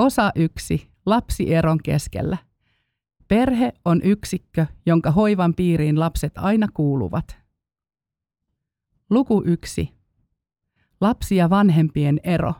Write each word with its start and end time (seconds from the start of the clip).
Osa 0.00 0.32
yksi. 0.34 0.90
Lapsi 1.06 1.54
eron 1.54 1.78
keskellä. 1.84 2.36
Perhe 3.28 3.72
on 3.84 4.00
yksikkö, 4.04 4.66
jonka 4.86 5.10
hoivan 5.10 5.54
piiriin 5.54 6.00
lapset 6.00 6.32
aina 6.36 6.66
kuuluvat. 6.74 7.38
Luku 9.10 9.42
yksi. 9.46 9.94
Lapsi 11.00 11.36
ja 11.36 11.50
vanhempien 11.50 12.20
ero. 12.24 12.54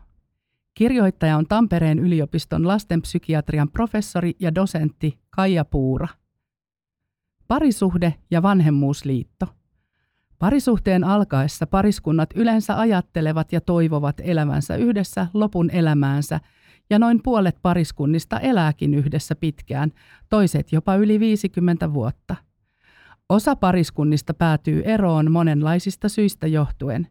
Kirjoittaja 0.74 1.36
on 1.36 1.46
Tampereen 1.46 1.98
yliopiston 1.98 2.68
lastenpsykiatrian 2.68 3.70
professori 3.70 4.36
ja 4.40 4.54
dosentti 4.54 5.18
Kaija 5.30 5.64
Puura. 5.64 6.08
Parisuhde 7.48 8.14
ja 8.30 8.42
vanhemmuusliitto. 8.42 9.46
Parisuhteen 10.38 11.04
alkaessa 11.04 11.66
pariskunnat 11.66 12.30
yleensä 12.34 12.78
ajattelevat 12.78 13.52
ja 13.52 13.60
toivovat 13.60 14.16
elävänsä 14.24 14.76
yhdessä 14.76 15.26
lopun 15.34 15.70
elämäänsä, 15.70 16.40
ja 16.90 16.98
noin 16.98 17.20
puolet 17.22 17.56
pariskunnista 17.62 18.40
elääkin 18.40 18.94
yhdessä 18.94 19.34
pitkään, 19.34 19.92
toiset 20.28 20.72
jopa 20.72 20.96
yli 20.96 21.20
50 21.20 21.94
vuotta. 21.94 22.36
Osa 23.28 23.56
pariskunnista 23.56 24.34
päätyy 24.34 24.82
eroon 24.84 25.32
monenlaisista 25.32 26.08
syistä 26.08 26.46
johtuen. 26.46 27.08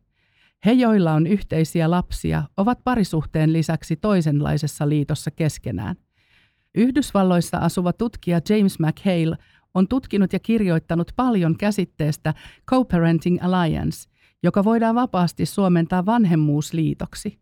He, 0.65 0.71
joilla 0.71 1.13
on 1.13 1.27
yhteisiä 1.27 1.91
lapsia, 1.91 2.43
ovat 2.57 2.79
parisuhteen 2.83 3.53
lisäksi 3.53 3.95
toisenlaisessa 3.95 4.89
liitossa 4.89 5.31
keskenään. 5.31 5.95
Yhdysvalloissa 6.75 7.57
asuva 7.57 7.93
tutkija 7.93 8.41
James 8.49 8.79
McHale 8.79 9.37
on 9.73 9.87
tutkinut 9.87 10.33
ja 10.33 10.39
kirjoittanut 10.39 11.11
paljon 11.15 11.57
käsitteestä 11.57 12.33
Co-Parenting 12.71 13.37
Alliance, 13.41 14.09
joka 14.43 14.63
voidaan 14.63 14.95
vapaasti 14.95 15.45
suomentaa 15.45 16.05
vanhemmuusliitoksi. 16.05 17.39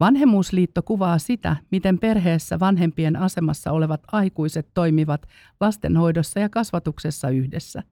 Vanhemmuusliitto 0.00 0.82
kuvaa 0.82 1.18
sitä, 1.18 1.56
miten 1.70 1.98
perheessä 1.98 2.60
vanhempien 2.60 3.16
asemassa 3.16 3.72
olevat 3.72 4.02
aikuiset 4.12 4.68
toimivat 4.74 5.26
lastenhoidossa 5.60 6.40
ja 6.40 6.48
kasvatuksessa 6.48 7.28
yhdessä. 7.30 7.82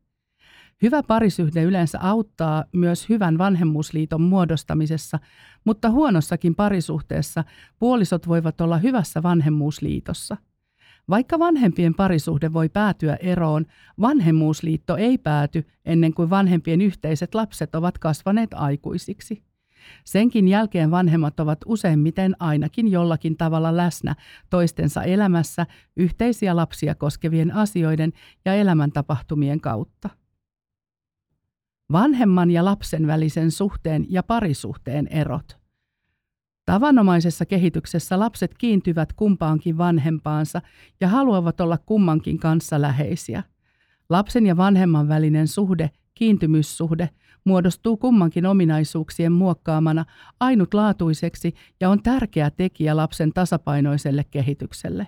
Hyvä 0.83 1.03
parisuhde 1.03 1.63
yleensä 1.63 1.99
auttaa 2.03 2.65
myös 2.73 3.09
hyvän 3.09 3.39
vanhemmuusliiton 3.39 4.23
muodostamisessa, 4.23 5.19
mutta 5.65 5.91
huonossakin 5.91 6.55
parisuhteessa 6.55 7.45
puolisot 7.79 8.29
voivat 8.29 8.61
olla 8.61 8.79
hyvässä 8.79 9.23
vanhemmuusliitossa– 9.23 10.37
vaikka 11.11 11.39
vanhempien 11.39 11.95
parisuhde 11.95 12.53
voi 12.53 12.69
päätyä 12.69 13.17
eroon, 13.17 13.67
vanhemmuusliitto 14.01 14.97
ei 14.97 15.19
pääty 15.19 15.67
ennen 15.85 16.15
kuin 16.15 16.31
vanhempien 16.31 16.81
yhteiset 16.81 17.35
lapset 17.35 17.75
ovat 17.75 17.99
kasvaneet 17.99 18.51
aikuisiksi. 18.55 19.48
Senkin 20.05 20.49
jälkeen 20.49 20.91
vanhemmat 20.91 21.41
ovat 21.41 21.59
useimmiten 21.67 22.37
ainakin 22.39 22.89
jollakin 22.89 23.37
tavalla 23.37 23.77
läsnä 23.77 24.15
toistensa 24.51 25.03
elämässä 25.03 25.67
yhteisiä 25.97 26.57
lapsia 26.57 26.95
koskevien 26.95 27.55
asioiden 27.55 28.13
ja 28.45 28.55
elämäntapahtumien 28.55 29.61
kautta. 29.61 30.09
Vanhemman 31.93 32.51
ja 32.51 32.65
lapsen 32.65 33.07
välisen 33.07 33.51
suhteen 33.51 34.07
ja 34.09 34.23
parisuhteen 34.23 35.07
erot. 35.07 35.59
Tavanomaisessa 36.65 37.47
kehityksessä 37.47 38.19
lapset 38.19 38.55
kiintyvät 38.59 39.13
kumpaankin 39.13 39.79
vanhempaansa 39.79 40.63
ja 41.01 41.09
haluavat 41.09 41.61
olla 41.61 41.79
kummankin 41.79 42.39
kanssa 42.39 42.81
läheisiä. 42.81 43.43
Lapsen 44.09 44.47
ja 44.47 44.57
vanhemman 44.57 45.09
välinen 45.09 45.49
suhde, 45.49 45.91
kiintymyssuhde, 46.15 47.11
muodostuu 47.45 47.97
kummankin 47.97 48.47
ominaisuuksien 48.47 49.33
muokkaamana 49.33 50.05
ainutlaatuiseksi 50.41 51.55
ja 51.81 51.91
on 51.91 52.03
tärkeä 52.03 52.51
tekijä 52.51 52.97
lapsen 52.97 53.33
tasapainoiselle 53.33 54.25
kehitykselle. 54.31 55.07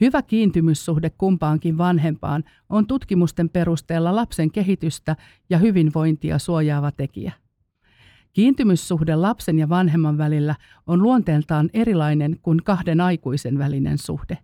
Hyvä 0.00 0.22
kiintymyssuhde 0.22 1.10
kumpaankin 1.10 1.78
vanhempaan 1.78 2.44
on 2.68 2.86
tutkimusten 2.86 3.48
perusteella 3.48 4.16
lapsen 4.16 4.50
kehitystä 4.50 5.16
ja 5.50 5.58
hyvinvointia 5.58 6.38
suojaava 6.38 6.92
tekijä. 6.92 7.32
Kiintymyssuhde 8.32 9.16
lapsen 9.16 9.58
ja 9.58 9.68
vanhemman 9.68 10.18
välillä 10.18 10.54
on 10.86 11.02
luonteeltaan 11.02 11.70
erilainen 11.74 12.36
kuin 12.42 12.64
kahden 12.64 13.00
aikuisen 13.00 13.58
välinen 13.58 13.98
suhde. 13.98 14.38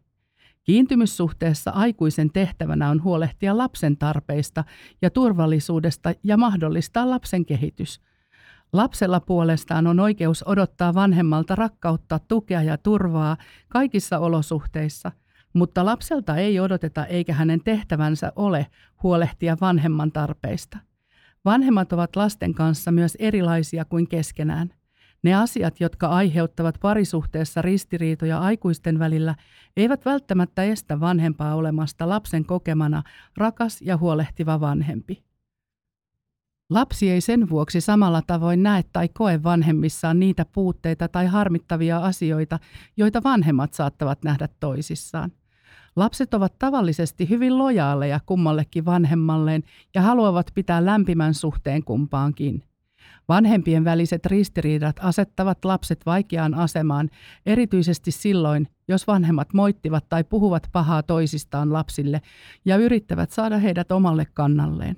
Kiintymyssuhteessa 0.65 1.71
aikuisen 1.71 2.32
tehtävänä 2.32 2.91
on 2.91 3.03
huolehtia 3.03 3.59
lapsen 3.59 3.97
tarpeista 3.97 4.65
ja 5.03 5.10
turvallisuudesta 5.10 6.12
ja 6.25 6.37
mahdollistaa 6.37 7.10
lapsen 7.10 7.47
kehitys. 7.47 8.00
Lapsella 8.72 9.21
puolestaan 9.21 9.87
on 9.87 10.00
oikeus 10.00 10.44
odottaa 10.47 10.94
vanhemmalta 10.94 11.54
rakkautta, 11.54 12.19
tukea 12.19 12.62
ja 12.62 12.78
turvaa 12.78 13.37
kaikissa 13.69 14.19
olosuhteissa, 14.19 15.12
mutta 15.53 15.84
lapselta 15.84 16.37
ei 16.37 16.60
odoteta 16.60 17.06
eikä 17.06 17.32
hänen 17.32 17.60
tehtävänsä 17.65 18.32
ole 18.37 18.66
huolehtia 19.03 19.56
vanhemman 19.60 20.12
tarpeista. 20.12 20.78
Vanhemmat 21.44 21.92
ovat 21.92 22.16
lasten 22.16 22.54
kanssa 22.54 22.92
myös 22.92 23.16
erilaisia 23.21 23.84
kuin 23.84 24.09
keskenään. 24.09 24.80
Ne 25.23 25.35
asiat, 25.35 25.81
jotka 25.81 26.07
aiheuttavat 26.07 26.75
parisuhteessa 26.81 27.63
ristiriitoja 27.63 28.39
aikuisten 28.39 28.99
välillä, 28.99 29.35
eivät 29.77 30.05
välttämättä 30.05 30.63
estä 30.63 31.01
vanhempaa 31.01 31.55
olemasta 31.55 32.09
lapsen 32.09 32.45
kokemana 32.45 33.03
rakas 33.37 33.83
ja 33.83 33.97
huolehtiva 33.97 34.61
vanhempi. 34.61 35.23
Lapsi 36.71 37.11
ei 37.11 37.21
sen 37.21 37.51
vuoksi 37.51 37.81
samalla 37.81 38.23
tavoin 38.23 38.63
näe 38.63 38.85
tai 38.93 39.09
koe 39.09 39.43
vanhemmissaan 39.43 40.21
niitä 40.21 40.47
puutteita 40.53 41.09
tai 41.09 41.27
harmittavia 41.27 41.99
asioita, 41.99 42.59
joita 42.97 43.23
vanhemmat 43.23 43.75
saattavat 43.75 44.25
nähdä 44.25 44.49
toisissaan. 44.61 45.33
Lapset 45.97 46.35
ovat 46.35 46.59
tavallisesti 46.59 47.29
hyvin 47.29 47.59
lojaaleja 47.59 48.21
kummallekin 48.27 48.85
vanhemmalleen 48.85 49.63
ja 49.95 50.03
haluavat 50.03 50.51
pitää 50.55 50.85
lämpimän 50.85 51.35
suhteen 51.35 51.85
kumpaankin. 51.85 52.70
Vanhempien 53.31 53.85
väliset 53.85 54.27
ristiriidat 54.27 54.97
asettavat 55.01 55.65
lapset 55.65 56.07
vaikeaan 56.07 56.55
asemaan, 56.55 57.11
erityisesti 57.47 58.11
silloin, 58.11 58.69
jos 58.89 59.07
vanhemmat 59.07 59.55
moittivat 59.55 60.09
tai 60.09 60.25
puhuvat 60.25 60.69
pahaa 60.73 61.03
toisistaan 61.03 61.73
lapsille 61.73 62.21
ja 62.65 62.77
yrittävät 62.77 63.31
saada 63.31 63.59
heidät 63.59 63.93
omalle 63.93 64.27
kannalleen. 64.35 64.97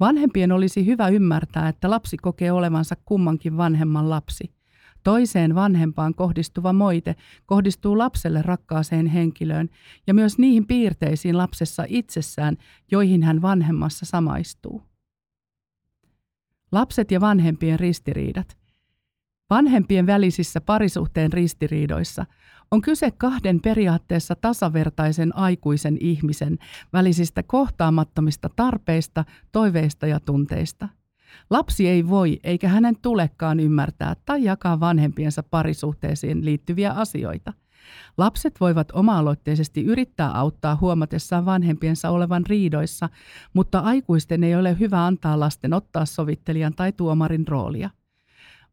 Vanhempien 0.00 0.52
olisi 0.52 0.86
hyvä 0.86 1.08
ymmärtää, 1.08 1.68
että 1.68 1.90
lapsi 1.90 2.16
kokee 2.16 2.52
olevansa 2.52 2.94
kummankin 3.04 3.56
vanhemman 3.56 4.10
lapsi. 4.10 4.54
Toiseen 5.02 5.54
vanhempaan 5.54 6.14
kohdistuva 6.14 6.72
moite 6.72 7.16
kohdistuu 7.46 7.98
lapselle 7.98 8.42
rakkaaseen 8.42 9.06
henkilöön 9.06 9.68
ja 10.06 10.14
myös 10.14 10.38
niihin 10.38 10.66
piirteisiin 10.66 11.38
lapsessa 11.38 11.84
itsessään, 11.88 12.56
joihin 12.90 13.22
hän 13.22 13.42
vanhemmassa 13.42 14.06
samaistuu. 14.06 14.93
Lapset 16.74 17.10
ja 17.10 17.20
vanhempien 17.20 17.80
ristiriidat. 17.80 18.56
Vanhempien 19.50 20.06
välisissä 20.06 20.60
parisuhteen 20.60 21.32
ristiriidoissa 21.32 22.26
on 22.70 22.82
kyse 22.82 23.10
kahden 23.10 23.60
periaatteessa 23.60 24.34
tasavertaisen 24.40 25.36
aikuisen 25.36 25.96
ihmisen 26.00 26.58
välisistä 26.92 27.42
kohtaamattomista 27.42 28.50
tarpeista, 28.56 29.24
toiveista 29.52 30.06
ja 30.06 30.20
tunteista– 30.20 30.88
Lapsi 31.50 31.88
ei 31.88 32.08
voi 32.08 32.40
eikä 32.44 32.68
hänen 32.68 32.96
tulekaan 33.02 33.60
ymmärtää 33.60 34.16
tai 34.26 34.44
jakaa 34.44 34.80
vanhempiensa 34.80 35.42
parisuhteisiin 35.42 36.44
liittyviä 36.44 36.92
asioita. 36.92 37.52
Lapset 38.18 38.60
voivat 38.60 38.88
oma-aloitteisesti 38.92 39.84
yrittää 39.84 40.30
auttaa 40.30 40.78
huomatessaan 40.80 41.44
vanhempiensa 41.44 42.10
olevan 42.10 42.46
riidoissa, 42.46 43.08
mutta 43.52 43.78
aikuisten 43.78 44.44
ei 44.44 44.56
ole 44.56 44.78
hyvä 44.78 45.06
antaa 45.06 45.40
lasten 45.40 45.72
ottaa 45.72 46.04
sovittelijan 46.04 46.74
tai 46.74 46.92
tuomarin 46.92 47.48
roolia. 47.48 47.90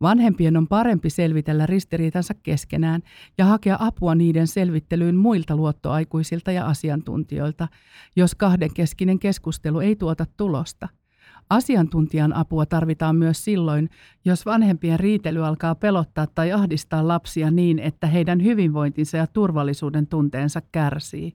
Vanhempien 0.02 0.58
on 0.58 0.68
parempi 0.68 1.10
selvitellä 1.10 1.66
ristiriitansa 1.66 2.34
keskenään 2.34 3.02
ja 3.38 3.46
hakea 3.46 3.78
apua 3.80 4.16
niiden 4.16 4.48
selvittelyyn 4.48 5.16
muilta 5.16 5.56
luottoaikuisilta 5.56 6.52
ja 6.52 6.66
asiantuntijoilta, 6.66 7.68
jos 8.16 8.36
kahdenkeskinen 8.36 9.19
keskustelu 9.19 9.80
ei 9.80 9.96
tuota 9.96 10.25
tulosta– 10.38 10.88
Asiantuntijan 11.50 12.34
apua 12.34 12.66
tarvitaan 12.66 13.16
myös 13.16 13.46
silloin, 13.46 13.90
jos 14.26 14.46
vanhempien 14.46 15.00
riitely 15.00 15.46
alkaa 15.46 15.76
pelottaa 15.76 16.28
tai 16.28 16.52
ahdistaa 16.52 17.08
lapsia 17.08 17.52
niin, 17.52 17.80
että 17.80 18.08
heidän 18.08 18.44
hyvinvointinsa 18.44 19.18
ja 19.18 19.28
turvallisuuden 19.28 20.08
tunteensa 20.08 20.62
kärsii. 20.72 21.34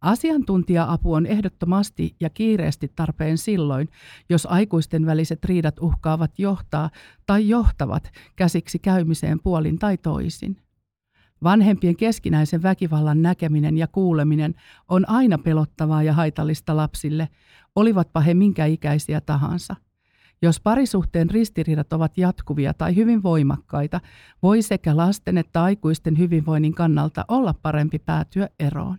Asiantuntija-apu 0.00 1.12
on 1.12 1.26
ehdottomasti 1.26 2.16
ja 2.20 2.30
kiireesti 2.30 2.92
tarpeen 2.96 3.38
silloin, 3.38 3.88
jos 4.28 4.46
aikuisten 4.46 5.06
väliset 5.06 5.44
riidat 5.44 5.78
uhkaavat 5.80 6.38
johtaa 6.38 6.90
tai 7.26 7.48
johtavat 7.48 8.10
käsiksi 8.36 8.78
käymiseen 8.78 9.40
puolin 9.40 9.78
tai 9.78 9.96
toisin. 9.98 10.63
Vanhempien 11.44 11.96
keskinäisen 11.96 12.62
väkivallan 12.62 13.22
näkeminen 13.22 13.78
ja 13.78 13.86
kuuleminen 13.86 14.54
on 14.88 15.08
aina 15.08 15.38
pelottavaa 15.38 16.02
ja 16.02 16.12
haitallista 16.12 16.76
lapsille, 16.76 17.28
olivatpa 17.76 18.20
he 18.20 18.34
minkä 18.34 18.66
ikäisiä 18.66 19.20
tahansa. 19.20 19.76
Jos 20.42 20.60
parisuhteen 20.60 21.30
ristiriidat 21.30 21.92
ovat 21.92 22.18
jatkuvia 22.18 22.74
tai 22.74 22.96
hyvin 22.96 23.22
voimakkaita, 23.22 24.00
voi 24.42 24.62
sekä 24.62 24.96
lasten 24.96 25.38
että 25.38 25.62
aikuisten 25.62 26.18
hyvinvoinnin 26.18 26.74
kannalta 26.74 27.24
olla 27.28 27.54
parempi 27.62 27.98
päätyä 27.98 28.48
eroon. 28.58 28.98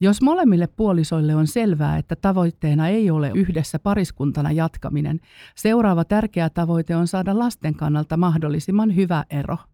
Jos 0.00 0.22
molemmille 0.22 0.66
puolisoille 0.66 1.34
on 1.34 1.46
selvää, 1.46 1.98
että 1.98 2.16
tavoitteena 2.16 2.88
ei 2.88 3.10
ole 3.10 3.30
yhdessä 3.34 3.78
pariskuntana 3.78 4.52
jatkaminen, 4.52 5.20
seuraava 5.56 6.04
tärkeä 6.04 6.50
tavoite 6.50 6.96
on 6.96 7.06
saada 7.06 7.38
lasten 7.38 7.74
kannalta 7.74 8.16
mahdollisimman 8.16 8.96
hyvä 8.96 9.24
ero– 9.30 9.58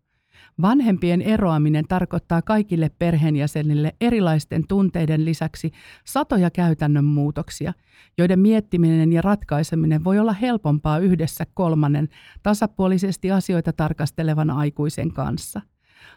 Vanhempien 0.62 1.22
eroaminen 1.22 1.84
tarkoittaa 1.88 2.42
kaikille 2.42 2.90
perheenjäsenille 2.98 3.94
erilaisten 4.00 4.66
tunteiden 4.66 5.24
lisäksi 5.24 5.70
satoja 6.04 6.50
käytännön 6.50 7.04
muutoksia, 7.04 7.72
joiden 8.18 8.38
miettiminen 8.38 9.12
ja 9.12 9.22
ratkaiseminen 9.22 10.04
voi 10.04 10.18
olla 10.18 10.32
helpompaa 10.32 10.98
yhdessä 10.98 11.46
kolmannen 11.54 12.08
tasapuolisesti 12.42 13.30
asioita 13.30 13.72
tarkastelevan 13.72 14.50
aikuisen 14.50 15.12
kanssa. 15.12 15.60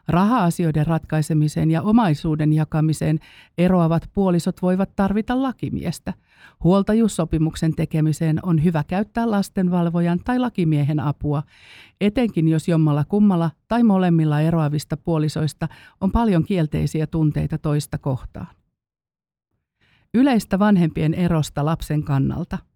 Raha-asioiden 0.07 0.87
ratkaisemiseen 0.87 1.71
ja 1.71 1.81
omaisuuden 1.81 2.53
jakamiseen 2.53 3.19
eroavat 3.57 4.09
puolisot 4.13 4.61
voivat 4.61 4.95
tarvita 4.95 5.41
lakimiestä. 5.41 6.13
Huoltajuussopimuksen 6.63 7.75
tekemiseen 7.75 8.39
on 8.43 8.63
hyvä 8.63 8.83
käyttää 8.87 9.31
lastenvalvojan 9.31 10.19
tai 10.19 10.39
lakimiehen 10.39 10.99
apua, 10.99 11.43
etenkin 12.01 12.47
jos 12.47 12.67
jommalla 12.67 13.05
kummalla 13.05 13.51
tai 13.67 13.83
molemmilla 13.83 14.41
eroavista 14.41 14.97
puolisoista 14.97 15.67
on 16.01 16.11
paljon 16.11 16.43
kielteisiä 16.43 17.07
tunteita 17.07 17.57
toista 17.57 17.97
kohtaan. 17.97 18.47
Yleistä 20.13 20.59
vanhempien 20.59 21.13
erosta 21.13 21.65
lapsen 21.65 22.03
kannalta– 22.03 22.57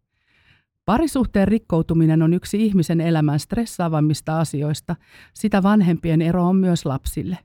Parisuhteen 0.88 1.48
rikkoutuminen 1.48 2.22
on 2.22 2.34
yksi 2.34 2.66
ihmisen 2.66 3.02
elämän 3.02 3.40
stressaavammista 3.40 4.40
asioista. 4.40 4.96
Sitä 5.34 5.64
vanhempien 5.64 6.22
ero 6.22 6.48
on 6.48 6.56
myös 6.56 6.86
lapsille. 6.86 7.38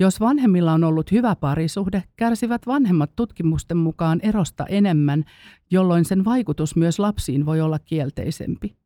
Jos 0.00 0.20
vanhemmilla 0.20 0.72
on 0.72 0.84
ollut 0.84 1.12
hyvä 1.12 1.36
parisuhde, 1.36 2.02
kärsivät 2.16 2.66
vanhemmat 2.66 3.10
tutkimusten 3.16 3.76
mukaan 3.76 4.20
erosta 4.22 4.66
enemmän, 4.66 5.24
jolloin 5.70 6.04
sen 6.04 6.24
vaikutus 6.24 6.76
myös 6.76 6.98
lapsiin 6.98 7.46
voi 7.46 7.60
olla 7.60 7.78
kielteisempi. 7.78 8.76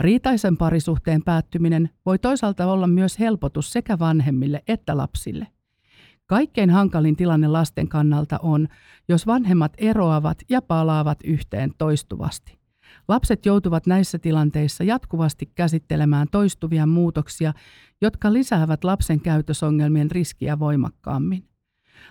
Riitaisen 0.00 0.56
parisuhteen 0.56 1.22
päättyminen 1.22 1.90
voi 2.06 2.18
toisaalta 2.18 2.66
olla 2.66 2.86
myös 2.86 3.18
helpotus 3.18 3.70
sekä 3.70 3.98
vanhemmille 3.98 4.62
että 4.68 4.96
lapsille. 4.96 5.46
Kaikkein 6.26 6.70
hankalin 6.70 7.16
tilanne 7.16 7.48
lasten 7.48 7.88
kannalta 7.88 8.38
on, 8.42 8.68
jos 9.08 9.26
vanhemmat 9.26 9.72
eroavat 9.78 10.38
ja 10.48 10.62
palaavat 10.62 11.18
yhteen 11.24 11.70
toistuvasti. 11.78 12.63
Lapset 13.08 13.46
joutuvat 13.46 13.86
näissä 13.86 14.18
tilanteissa 14.18 14.84
jatkuvasti 14.84 15.46
käsittelemään 15.54 16.26
toistuvia 16.30 16.86
muutoksia, 16.86 17.52
jotka 18.00 18.32
lisäävät 18.32 18.84
lapsen 18.84 19.20
käytösongelmien 19.20 20.10
riskiä 20.10 20.58
voimakkaammin. 20.58 21.44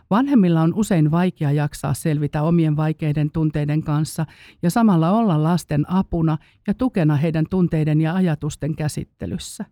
Vanhemmilla 0.10 0.62
on 0.62 0.74
usein 0.74 1.12
vaikea 1.12 1.52
jaksaa 1.52 1.94
selvitä 1.94 2.42
omien 2.44 2.76
vaikeiden 2.76 3.32
tunteiden 3.32 3.84
kanssa 3.84 4.26
ja 4.62 4.70
samalla 4.70 5.12
olla 5.12 5.44
lasten 5.44 5.92
apuna 5.92 6.38
ja 6.68 6.74
tukena 6.74 7.16
heidän 7.16 7.46
tunteiden 7.50 8.02
ja 8.02 8.16
ajatusten 8.16 8.76
käsittelyssä. 8.76 9.66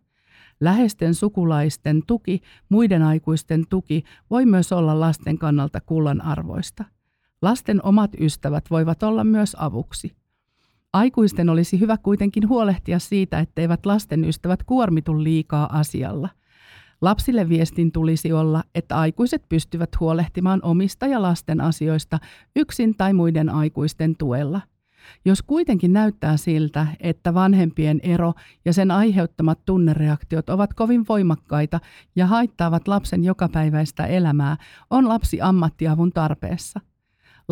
Läheisten 0.60 1.16
sukulaisten 1.16 2.04
tuki, 2.08 2.42
muiden 2.70 3.04
aikuisten 3.04 3.68
tuki 3.70 4.04
voi 4.30 4.46
myös 4.46 4.72
olla 4.72 5.00
lasten 5.00 5.38
kannalta 5.38 5.82
kullan 5.82 6.22
arvoista. 6.22 6.86
Lasten 7.42 7.86
omat 7.86 8.12
ystävät 8.20 8.66
voivat 8.70 9.04
olla 9.04 9.24
myös 9.24 9.56
avuksi. 9.60 10.21
Aikuisten 10.94 11.50
olisi 11.50 11.80
hyvä 11.80 11.98
kuitenkin 11.98 12.50
huolehtia 12.50 13.00
siitä, 13.00 13.40
etteivät 13.40 13.86
lasten 13.86 14.24
ystävät 14.24 14.64
kuormitu 14.64 15.24
liikaa 15.24 15.80
asialla. 15.80 16.30
Lapsille 17.02 17.50
viestin 17.50 17.92
tulisi 17.92 18.34
olla, 18.34 18.64
että 18.76 18.98
aikuiset 18.98 19.50
pystyvät 19.50 20.00
huolehtimaan 20.00 20.60
omista 20.64 21.08
ja 21.08 21.22
lasten 21.22 21.62
asioista 21.62 22.20
yksin 22.56 22.96
tai 22.98 23.14
muiden 23.14 23.50
aikuisten 23.50 24.16
tuella. 24.18 24.62
Jos 25.26 25.42
kuitenkin 25.42 25.94
näyttää 25.94 26.38
siltä, 26.38 26.88
että 27.00 27.34
vanhempien 27.34 28.00
ero 28.04 28.34
ja 28.66 28.74
sen 28.74 28.92
aiheuttamat 28.92 29.66
tunnereaktiot 29.66 30.50
ovat 30.50 30.74
kovin 30.74 31.06
voimakkaita 31.10 31.80
ja 32.16 32.28
haittaavat 32.28 32.88
lapsen 32.88 33.24
jokapäiväistä 33.24 34.06
elämää, 34.06 34.58
on 34.90 35.08
lapsi 35.08 35.42
ammattiavun 35.42 36.12
tarpeessa– 36.12 36.80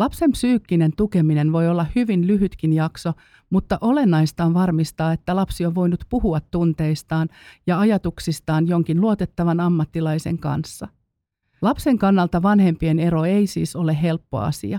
Lapsen 0.00 0.32
psyykkinen 0.32 0.92
tukeminen 0.96 1.52
voi 1.52 1.68
olla 1.68 1.86
hyvin 1.96 2.26
lyhytkin 2.26 2.72
jakso, 2.72 3.12
mutta 3.50 3.78
olennaista 3.80 4.44
on 4.44 4.54
varmistaa, 4.54 5.12
että 5.12 5.36
lapsi 5.36 5.66
on 5.66 5.74
voinut 5.74 6.04
puhua 6.08 6.40
tunteistaan 6.40 7.28
ja 7.66 7.80
ajatuksistaan 7.80 8.68
jonkin 8.68 9.00
luotettavan 9.00 9.60
ammattilaisen 9.60 10.38
kanssa. 10.38 10.88
Lapsen 11.62 11.98
kannalta 11.98 12.42
vanhempien 12.42 12.98
ero 12.98 13.24
ei 13.24 13.46
siis 13.46 13.76
ole 13.76 14.02
helppo 14.02 14.38
asia. 14.38 14.78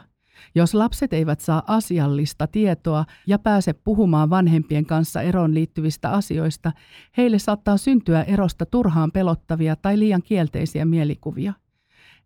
Jos 0.56 0.74
lapset 0.74 1.14
eivät 1.14 1.40
saa 1.40 1.64
asiallista 1.68 2.48
tietoa 2.48 3.06
ja 3.28 3.40
pääse 3.40 3.74
puhumaan 3.74 4.30
vanhempien 4.30 4.86
kanssa 4.86 5.22
eroon 5.22 5.54
liittyvistä 5.54 6.10
asioista, 6.12 6.72
heille 7.18 7.40
saattaa 7.40 7.78
syntyä 7.78 8.24
erosta 8.24 8.66
turhaan 8.66 9.12
pelottavia 9.12 9.76
tai 9.76 10.00
liian 10.00 10.24
kielteisiä 10.24 10.86
mielikuvia. 10.86 11.54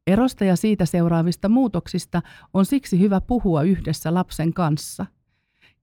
Erosta 0.07 0.45
ja 0.45 0.55
siitä 0.55 0.85
seuraavista 0.85 1.49
muutoksista 1.49 2.21
on 2.53 2.65
siksi 2.65 2.99
hyvä 2.99 3.21
puhua 3.21 3.63
yhdessä 3.63 4.13
lapsen 4.13 4.53
kanssa. 4.53 5.05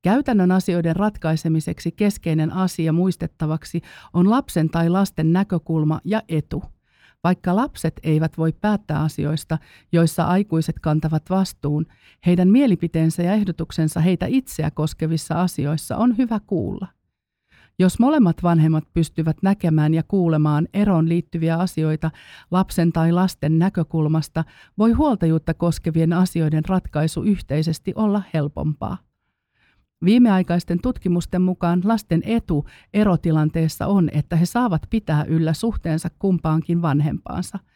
Käytännön 0.03 0.53
asioiden 0.53 0.97
ratkaisemiseksi 0.97 1.93
keskeinen 1.93 2.53
asia 2.53 2.93
muistettavaksi 2.93 3.81
on 4.13 4.31
lapsen 4.31 4.71
tai 4.71 4.89
lasten 4.89 5.33
näkökulma 5.33 6.01
ja 6.05 6.23
etu. 6.29 6.63
Vaikka 7.25 7.57
lapset 7.57 8.01
eivät 8.03 8.39
voi 8.39 8.53
päättää 8.53 9.01
asioista, 9.01 9.59
joissa 9.93 10.25
aikuiset 10.25 10.79
kantavat 10.79 11.31
vastuun, 11.31 11.87
heidän 12.27 12.49
mielipiteensä 12.49 13.23
ja 13.23 13.33
ehdotuksensa 13.33 14.01
heitä 14.01 14.27
itseä 14.27 14.71
koskevissa 14.71 15.43
asioissa 15.43 15.97
on 15.97 16.19
hyvä 16.19 16.41
kuulla. 16.47 16.87
Jos 17.79 17.99
molemmat 17.99 18.43
vanhemmat 18.43 18.85
pystyvät 18.95 19.37
näkemään 19.43 19.95
ja 19.95 20.03
kuulemaan 20.03 20.69
eroon 20.75 21.09
liittyviä 21.09 21.57
asioita 21.57 22.11
lapsen 22.51 22.93
tai 22.93 23.13
lasten 23.13 23.59
näkökulmasta, 23.59 24.45
voi 24.79 24.93
huoltajuutta 24.93 25.55
koskevien 25.55 26.13
asioiden 26.13 26.65
ratkaisu 26.69 27.23
yhteisesti 27.23 27.93
olla 27.97 28.23
helpompaa. 28.35 28.99
Viimeaikaisten 30.05 30.81
tutkimusten 30.83 31.43
mukaan 31.43 31.81
lasten 31.85 32.23
etu 32.25 32.67
erotilanteessa 32.95 33.87
on, 33.87 34.09
että 34.13 34.37
he 34.37 34.47
saavat 34.47 34.83
pitää 34.91 35.25
yllä 35.25 35.53
suhteensa 35.53 36.09
kumpaankin 36.19 36.83
vanhempaansa– 36.83 37.59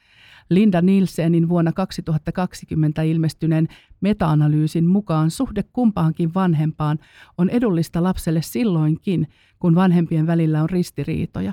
Linda 0.50 0.82
Nielsenin 0.82 1.48
vuonna 1.48 1.72
2020 1.72 3.02
ilmestyneen 3.02 3.68
meta-analyysin 4.00 4.86
mukaan 4.86 5.30
suhde 5.30 5.64
kumpaankin 5.72 6.34
vanhempaan 6.34 6.98
on 7.38 7.50
edullista 7.50 8.02
lapselle 8.02 8.42
silloinkin, 8.42 9.28
kun 9.58 9.74
vanhempien 9.74 10.26
välillä 10.26 10.62
on 10.62 10.70
ristiriitoja. 10.70 11.52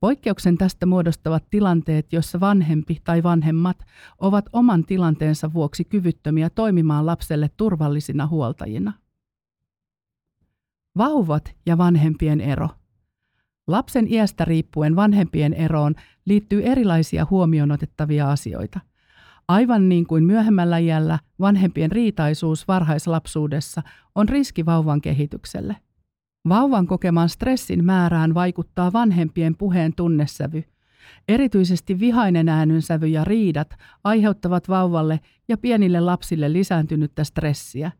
Poikkeuksen 0.00 0.58
tästä 0.58 0.86
muodostavat 0.86 1.44
tilanteet, 1.50 2.12
joissa 2.12 2.40
vanhempi 2.40 3.00
tai 3.04 3.22
vanhemmat 3.22 3.84
ovat 4.18 4.44
oman 4.52 4.84
tilanteensa 4.84 5.52
vuoksi 5.52 5.84
kyvyttömiä 5.84 6.50
toimimaan 6.50 7.06
lapselle 7.06 7.50
turvallisina 7.56 8.26
huoltajina. 8.26 8.92
Vauvat 10.98 11.56
ja 11.66 11.78
vanhempien 11.78 12.40
ero– 12.40 12.68
Lapsen 13.70 14.12
iästä 14.12 14.44
riippuen 14.44 14.96
vanhempien 14.96 15.54
eroon 15.54 15.94
liittyy 16.24 16.62
erilaisia 16.62 17.26
huomioon 17.30 17.72
otettavia 17.72 18.30
asioita. 18.30 18.80
Aivan 19.48 19.88
niin 19.88 20.06
kuin 20.06 20.24
myöhemmällä 20.24 20.78
iällä 20.78 21.18
vanhempien 21.40 21.92
riitaisuus 21.92 22.68
varhaislapsuudessa 22.68 23.82
on 24.14 24.28
riski 24.28 24.66
vauvan 24.66 25.00
kehitykselle. 25.00 25.76
Vauvan 26.48 26.86
kokeman 26.86 27.28
stressin 27.28 27.84
määrään 27.84 28.34
vaikuttaa 28.34 28.92
vanhempien 28.92 29.56
puheen 29.56 29.92
tunnesävy. 29.96 30.64
Erityisesti 31.28 32.00
vihainen 32.00 32.48
äänensävy 32.48 33.06
ja 33.06 33.24
riidat 33.24 33.76
aiheuttavat 34.04 34.68
vauvalle 34.68 35.20
ja 35.48 35.58
pienille 35.58 36.00
lapsille 36.00 36.52
lisääntynyttä 36.52 37.24
stressiä– 37.24 37.92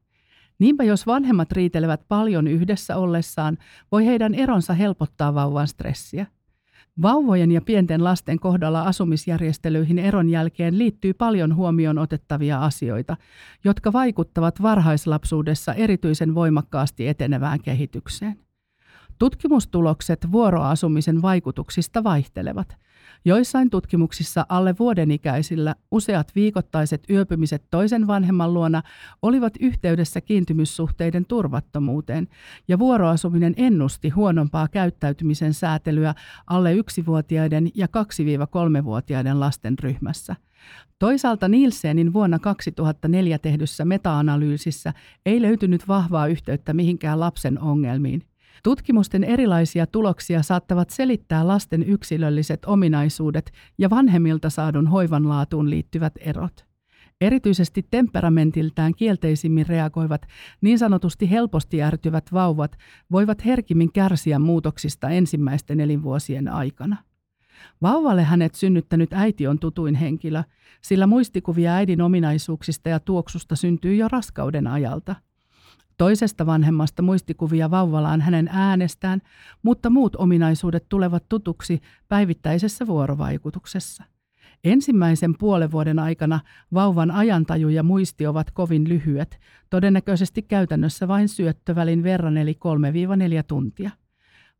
Niinpä 0.61 0.85
jos 0.85 1.07
vanhemmat 1.07 1.53
riitelevät 1.53 2.01
paljon 2.09 2.47
yhdessä 2.47 2.97
ollessaan, 2.97 3.59
voi 3.93 4.07
heidän 4.07 4.35
eronsa 4.35 4.75
helpottaa 4.75 5.35
vauvan 5.35 5.69
stressiä. 5.69 6.27
Vauvojen 7.03 7.53
ja 7.53 7.61
pienten 7.61 8.05
lasten 8.05 8.41
kohdalla 8.41 8.83
asumisjärjestelyihin 8.83 9.99
eron 9.99 10.29
jälkeen 10.29 10.79
liittyy 10.79 11.15
paljon 11.15 11.57
huomioon 11.57 11.99
otettavia 11.99 12.65
asioita, 12.65 13.17
jotka 13.65 13.93
vaikuttavat 13.93 14.63
varhaislapsuudessa 14.63 15.75
erityisen 15.75 16.35
voimakkaasti 16.35 17.09
etenevään 17.09 17.61
kehitykseen. 17.61 18.37
Tutkimustulokset 19.19 20.33
vuoroasumisen 20.33 21.23
vaikutuksista 21.23 22.05
vaihtelevat. 22.05 22.77
Joissain 23.25 23.71
tutkimuksissa 23.71 24.47
alle 24.49 24.75
vuodenikäisillä 24.79 25.75
useat 25.91 26.33
viikoittaiset 26.35 27.03
yöpymiset 27.11 27.63
toisen 27.71 28.07
vanhemman 28.07 28.55
luona 28.55 28.83
olivat 29.23 29.55
yhteydessä 29.61 30.21
kiintymyssuhteiden 30.21 31.25
turvattomuuteen, 31.25 32.29
ja 32.69 32.79
vuoroasuminen 32.79 33.55
ennusti 33.57 34.09
huonompaa 34.09 34.69
käyttäytymisen 34.69 35.55
säätelyä 35.55 36.15
alle 36.47 36.75
yksivuotiaiden 36.75 37.71
ja 37.75 37.87
2-3-vuotiaiden 37.87 39.41
lasten 39.41 39.79
ryhmässä. 39.79 40.37
Toisaalta 40.99 41.49
Nielsenin 41.49 42.13
vuonna 42.13 42.39
2004 42.39 43.39
tehdyssä 43.39 43.85
meta-analyysissä 43.85 44.93
ei 45.27 45.43
löytynyt 45.43 45.89
vahvaa 45.89 46.27
yhteyttä 46.27 46.75
mihinkään 46.75 47.21
lapsen 47.21 47.61
ongelmiin. 47.61 48.30
Tutkimusten 48.63 49.25
erilaisia 49.25 49.87
tuloksia 49.87 50.43
saattavat 50.43 50.91
selittää 50.91 51.47
lasten 51.47 51.83
yksilölliset 51.83 52.65
ominaisuudet 52.67 53.53
ja 53.79 53.91
vanhemmilta 53.91 54.51
saadun 54.51 54.87
hoivan 54.87 55.29
laatuun 55.29 55.71
liittyvät 55.71 56.13
erot. 56.21 56.71
Erityisesti 57.21 57.87
temperamentiltään 57.91 58.95
kielteisimmin 58.95 59.67
reagoivat, 59.67 60.27
niin 60.61 60.79
sanotusti 60.79 61.31
helposti 61.31 61.83
ärtyvät 61.83 62.33
vauvat 62.33 62.77
voivat 63.13 63.45
herkimmin 63.45 63.93
kärsiä 63.93 64.39
muutoksista 64.39 65.09
ensimmäisten 65.09 65.81
elinvuosien 65.81 66.49
aikana. 66.49 66.97
Vauvalle 67.83 68.23
hänet 68.25 68.55
synnyttänyt 68.55 69.13
äiti 69.13 69.47
on 69.47 69.59
tutuin 69.59 69.95
henkilö, 69.95 70.43
sillä 70.83 71.07
muistikuvia 71.07 71.75
äidin 71.75 72.01
ominaisuuksista 72.01 72.89
ja 72.89 73.01
tuoksusta 73.01 73.57
syntyy 73.57 73.95
jo 73.95 74.09
raskauden 74.09 74.67
ajalta– 74.67 75.17
Toisesta 76.01 76.47
vanhemmasta 76.47 77.03
muistikuvia 77.03 77.71
vauvalaan 77.71 78.21
hänen 78.21 78.49
äänestään, 78.53 79.23
mutta 79.63 79.91
muut 79.91 80.17
ominaisuudet 80.17 80.89
tulevat 80.89 81.25
tutuksi 81.29 81.81
päivittäisessä 82.09 82.87
vuorovaikutuksessa. 82.87 84.05
Ensimmäisen 84.65 85.35
puolen 85.39 85.73
vuoden 85.73 85.99
aikana 85.99 86.41
vauvan 86.75 87.11
ajantaju 87.11 87.69
ja 87.69 87.83
muisti 87.83 88.27
ovat 88.27 88.51
kovin 88.51 88.89
lyhyet, 88.89 89.41
todennäköisesti 89.71 90.43
käytännössä 90.43 91.09
vain 91.09 91.29
syöttövälin 91.29 92.03
verran 92.03 92.37
eli 92.37 92.59
3-4 93.41 93.45
tuntia. 93.47 93.91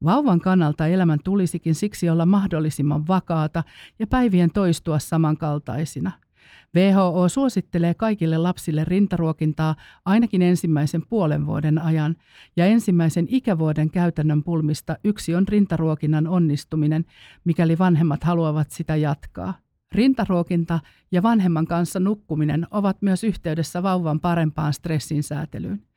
Vauvan 0.05 0.41
kannalta 0.41 0.87
elämän 0.87 1.19
tulisikin 1.25 1.75
siksi 1.75 2.11
olla 2.11 2.27
mahdollisimman 2.27 3.07
vakaata 3.07 3.65
ja 3.99 4.07
päivien 4.07 4.51
toistua 4.51 4.99
samankaltaisina– 4.99 6.11
WHO 6.77 7.29
suosittelee 7.29 7.95
kaikille 7.95 8.39
lapsille 8.39 8.85
rintaruokintaa 8.85 9.77
ainakin 10.05 10.43
ensimmäisen 10.43 11.03
puolen 11.09 11.47
vuoden 11.47 11.79
ajan, 11.79 12.17
ja 12.57 12.67
ensimmäisen 12.67 13.27
ikävuoden 13.29 13.91
käytännön 13.91 14.43
pulmista 14.43 14.97
yksi 15.05 15.35
on 15.35 15.49
rintaruokinnan 15.49 16.27
onnistuminen, 16.27 17.05
mikäli 17.45 17.79
vanhemmat 17.79 18.25
haluavat 18.25 18.71
sitä 18.71 18.97
jatkaa. 18.97 19.55
Rintaruokinta 19.93 20.81
ja 21.13 21.23
vanhemman 21.23 21.67
kanssa 21.67 22.01
nukkuminen 22.01 22.67
ovat 22.71 23.03
myös 23.03 23.25
yhteydessä 23.25 23.83
vauvan 23.83 24.21
parempaan 24.21 24.73
stressin 24.73 25.23
säätelyyn. 25.23 25.90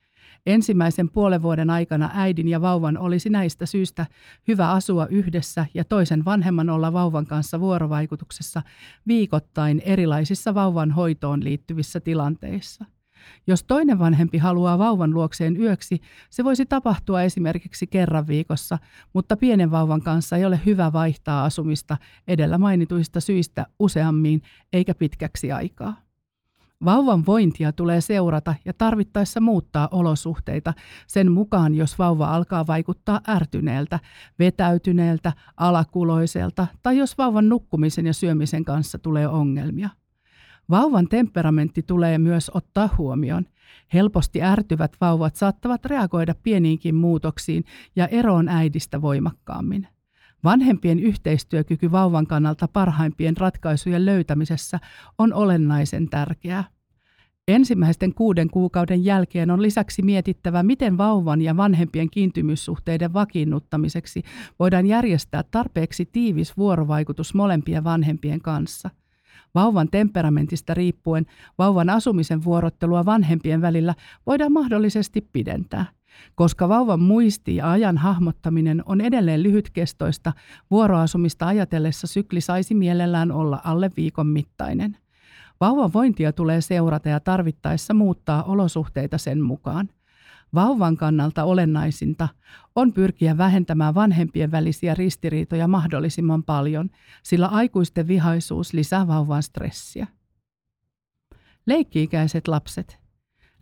Ensimmäisen 0.45 1.09
puolen 1.09 1.41
vuoden 1.41 1.69
aikana 1.69 2.09
äidin 2.13 2.47
ja 2.47 2.61
vauvan 2.61 2.97
olisi 2.97 3.29
näistä 3.29 3.65
syistä 3.65 4.05
hyvä 4.47 4.71
asua 4.71 5.05
yhdessä 5.05 5.65
ja 5.73 5.83
toisen 5.83 6.25
vanhemman 6.25 6.69
olla 6.69 6.93
vauvan 6.93 7.25
kanssa 7.25 7.59
vuorovaikutuksessa 7.59 8.61
viikoittain 9.07 9.81
erilaisissa 9.85 10.53
vauvan 10.53 10.91
hoitoon 10.91 11.43
liittyvissä 11.43 11.99
tilanteissa. 11.99 12.85
Jos 13.47 13.63
toinen 13.63 13.99
vanhempi 13.99 14.37
haluaa 14.37 14.77
vauvan 14.77 15.13
luokseen 15.13 15.61
yöksi, 15.61 16.01
se 16.29 16.43
voisi 16.43 16.65
tapahtua 16.65 17.21
esimerkiksi 17.21 17.87
kerran 17.87 18.27
viikossa, 18.27 18.77
mutta 19.13 19.37
pienen 19.37 19.71
vauvan 19.71 20.01
kanssa 20.01 20.37
ei 20.37 20.45
ole 20.45 20.59
hyvä 20.65 20.93
vaihtaa 20.93 21.45
asumista 21.45 21.97
edellä 22.27 22.57
mainituista 22.57 23.19
syistä 23.19 23.65
useammin 23.79 24.41
eikä 24.73 24.95
pitkäksi 24.95 25.51
aikaa. 25.51 26.02
Vauvan 26.85 27.25
vointia 27.25 27.71
tulee 27.71 28.01
seurata 28.01 28.55
ja 28.65 28.73
tarvittaessa 28.73 29.39
muuttaa 29.41 29.87
olosuhteita 29.91 30.73
sen 31.07 31.31
mukaan, 31.31 31.75
jos 31.75 31.99
vauva 31.99 32.35
alkaa 32.35 32.67
vaikuttaa 32.67 33.21
ärtyneeltä, 33.29 33.99
vetäytyneeltä, 34.39 35.33
alakuloiselta 35.57 36.67
tai 36.83 36.97
jos 36.97 37.17
vauvan 37.17 37.49
nukkumisen 37.49 38.05
ja 38.05 38.13
syömisen 38.13 38.65
kanssa 38.65 38.99
tulee 38.99 39.27
ongelmia. 39.27 39.89
Vauvan 40.69 41.07
temperamentti 41.07 41.83
tulee 41.83 42.17
myös 42.17 42.51
ottaa 42.53 42.89
huomioon. 42.97 43.45
Helposti 43.93 44.43
ärtyvät 44.43 44.95
vauvat 45.01 45.35
saattavat 45.35 45.85
reagoida 45.85 46.35
pieniinkin 46.43 46.95
muutoksiin 46.95 47.63
ja 47.95 48.07
eroon 48.07 48.49
äidistä 48.49 49.01
voimakkaammin. 49.01 49.87
Vanhempien 50.43 50.99
yhteistyökyky 50.99 51.91
vauvan 51.91 52.27
kannalta 52.27 52.67
parhaimpien 52.67 53.37
ratkaisujen 53.37 54.05
löytämisessä 54.05 54.79
on 55.17 55.33
olennaisen 55.33 56.09
tärkeää. 56.09 56.63
Ensimmäisten 57.47 58.13
kuuden 58.13 58.49
kuukauden 58.49 59.05
jälkeen 59.05 59.51
on 59.51 59.61
lisäksi 59.61 60.01
mietittävä, 60.01 60.63
miten 60.63 60.97
vauvan 60.97 61.41
ja 61.41 61.57
vanhempien 61.57 62.09
kiintymyssuhteiden 62.09 63.13
vakiinnuttamiseksi 63.13 64.23
voidaan 64.59 64.85
järjestää 64.85 65.43
tarpeeksi 65.51 66.05
tiivis 66.05 66.57
vuorovaikutus 66.57 67.33
molempien 67.33 67.83
vanhempien 67.83 68.41
kanssa. 68.41 68.89
Vauvan 69.55 69.87
temperamentista 69.91 70.73
riippuen 70.73 71.25
vauvan 71.57 71.89
asumisen 71.89 72.43
vuorottelua 72.43 73.05
vanhempien 73.05 73.61
välillä 73.61 73.95
voidaan 74.25 74.51
mahdollisesti 74.51 75.29
pidentää. 75.33 75.85
Koska 76.35 76.69
vauvan 76.69 76.99
muisti 76.99 77.55
ja 77.55 77.71
ajan 77.71 77.97
hahmottaminen 77.97 78.83
on 78.85 79.01
edelleen 79.01 79.43
lyhytkestoista, 79.43 80.33
vuoroasumista 80.71 81.47
ajatellessa 81.47 82.07
sykli 82.07 82.41
saisi 82.41 82.73
mielellään 82.73 83.31
olla 83.31 83.61
alle 83.63 83.89
viikon 83.97 84.27
mittainen. 84.27 84.97
Vauvan 85.61 85.93
vointia 85.93 86.33
tulee 86.33 86.61
seurata 86.61 87.09
ja 87.09 87.19
tarvittaessa 87.19 87.93
muuttaa 87.93 88.43
olosuhteita 88.43 89.17
sen 89.17 89.41
mukaan. 89.41 89.89
Vauvan 90.53 90.97
kannalta 90.97 91.43
olennaisinta 91.43 92.27
on 92.75 92.93
pyrkiä 92.93 93.37
vähentämään 93.37 93.95
vanhempien 93.95 94.51
välisiä 94.51 94.95
ristiriitoja 94.95 95.67
mahdollisimman 95.67 96.43
paljon, 96.43 96.89
sillä 97.23 97.47
aikuisten 97.47 98.07
vihaisuus 98.07 98.73
lisää 98.73 99.07
vauvan 99.07 99.43
stressiä. 99.43 100.07
Leikki-ikäiset 101.65 102.47
lapset. 102.47 103.02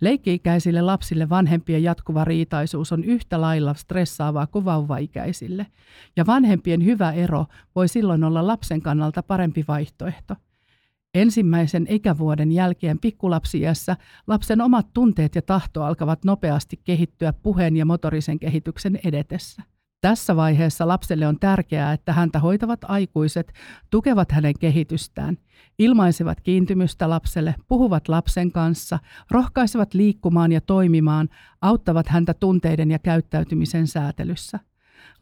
Leikki-ikäisille 0.01 0.81
lapsille 0.81 1.29
vanhempien 1.29 1.84
jatkuva 1.84 2.25
riitaisuus 2.25 2.91
on 2.91 3.03
yhtä 3.03 3.41
lailla 3.41 3.74
stressaavaa 3.74 4.48
kuin 4.48 4.65
vauvaikäisille, 4.65 5.67
ja 6.15 6.25
vanhempien 6.25 6.86
hyvä 6.86 7.12
ero 7.12 7.46
voi 7.75 7.88
silloin 7.88 8.24
olla 8.24 8.48
lapsen 8.48 8.81
kannalta 8.81 9.24
parempi 9.24 9.65
vaihtoehto– 9.67 10.36
Ensimmäisen 11.13 11.86
ikävuoden 11.89 12.51
jälkeen 12.51 13.00
pikkulapsiässä 13.00 13.98
lapsen 14.27 14.62
omat 14.62 14.88
tunteet 14.93 15.36
ja 15.36 15.41
tahto 15.41 15.84
alkavat 15.84 16.25
nopeasti 16.25 16.81
kehittyä 16.84 17.34
puheen 17.34 17.77
ja 17.77 17.86
motorisen 17.86 18.39
kehityksen 18.39 19.00
edetessä. 19.05 19.63
Tässä 20.01 20.36
vaiheessa 20.36 20.88
lapselle 20.88 21.27
on 21.27 21.39
tärkeää, 21.39 21.93
että 21.93 22.13
häntä 22.13 22.39
hoitavat 22.39 22.79
aikuiset 22.84 23.53
tukevat 23.89 24.31
hänen 24.31 24.53
kehitystään, 24.60 25.38
ilmaisevat 25.79 26.41
kiintymystä 26.41 27.10
lapselle, 27.10 27.55
puhuvat 27.67 28.10
lapsen 28.10 28.51
kanssa, 28.51 29.00
rohkaisevat 29.31 29.93
liikkumaan 29.93 30.51
ja 30.51 30.62
toimimaan, 30.62 31.29
auttavat 31.62 32.08
häntä 32.08 32.34
tunteiden 32.34 32.91
ja 32.91 33.00
käyttäytymisen 33.00 33.88
säätelyssä– 33.88 34.60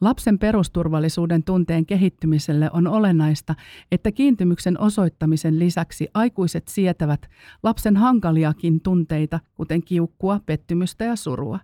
Lapsen 0.02 0.40
perusturvallisuuden 0.40 1.44
tunteen 1.44 1.86
kehittymiselle 1.86 2.70
on 2.74 2.88
olennaista, 2.88 3.56
että 3.92 4.12
kiintymyksen 4.12 4.80
osoittamisen 4.80 5.60
lisäksi 5.60 6.08
aikuiset 6.14 6.68
sietävät 6.68 7.30
lapsen 7.64 7.98
hankaliakin 7.98 8.82
tunteita, 8.82 9.40
kuten 9.56 9.84
kiukkua, 9.84 10.40
pettymystä 10.46 11.06
ja 11.06 11.16
surua. 11.16 11.60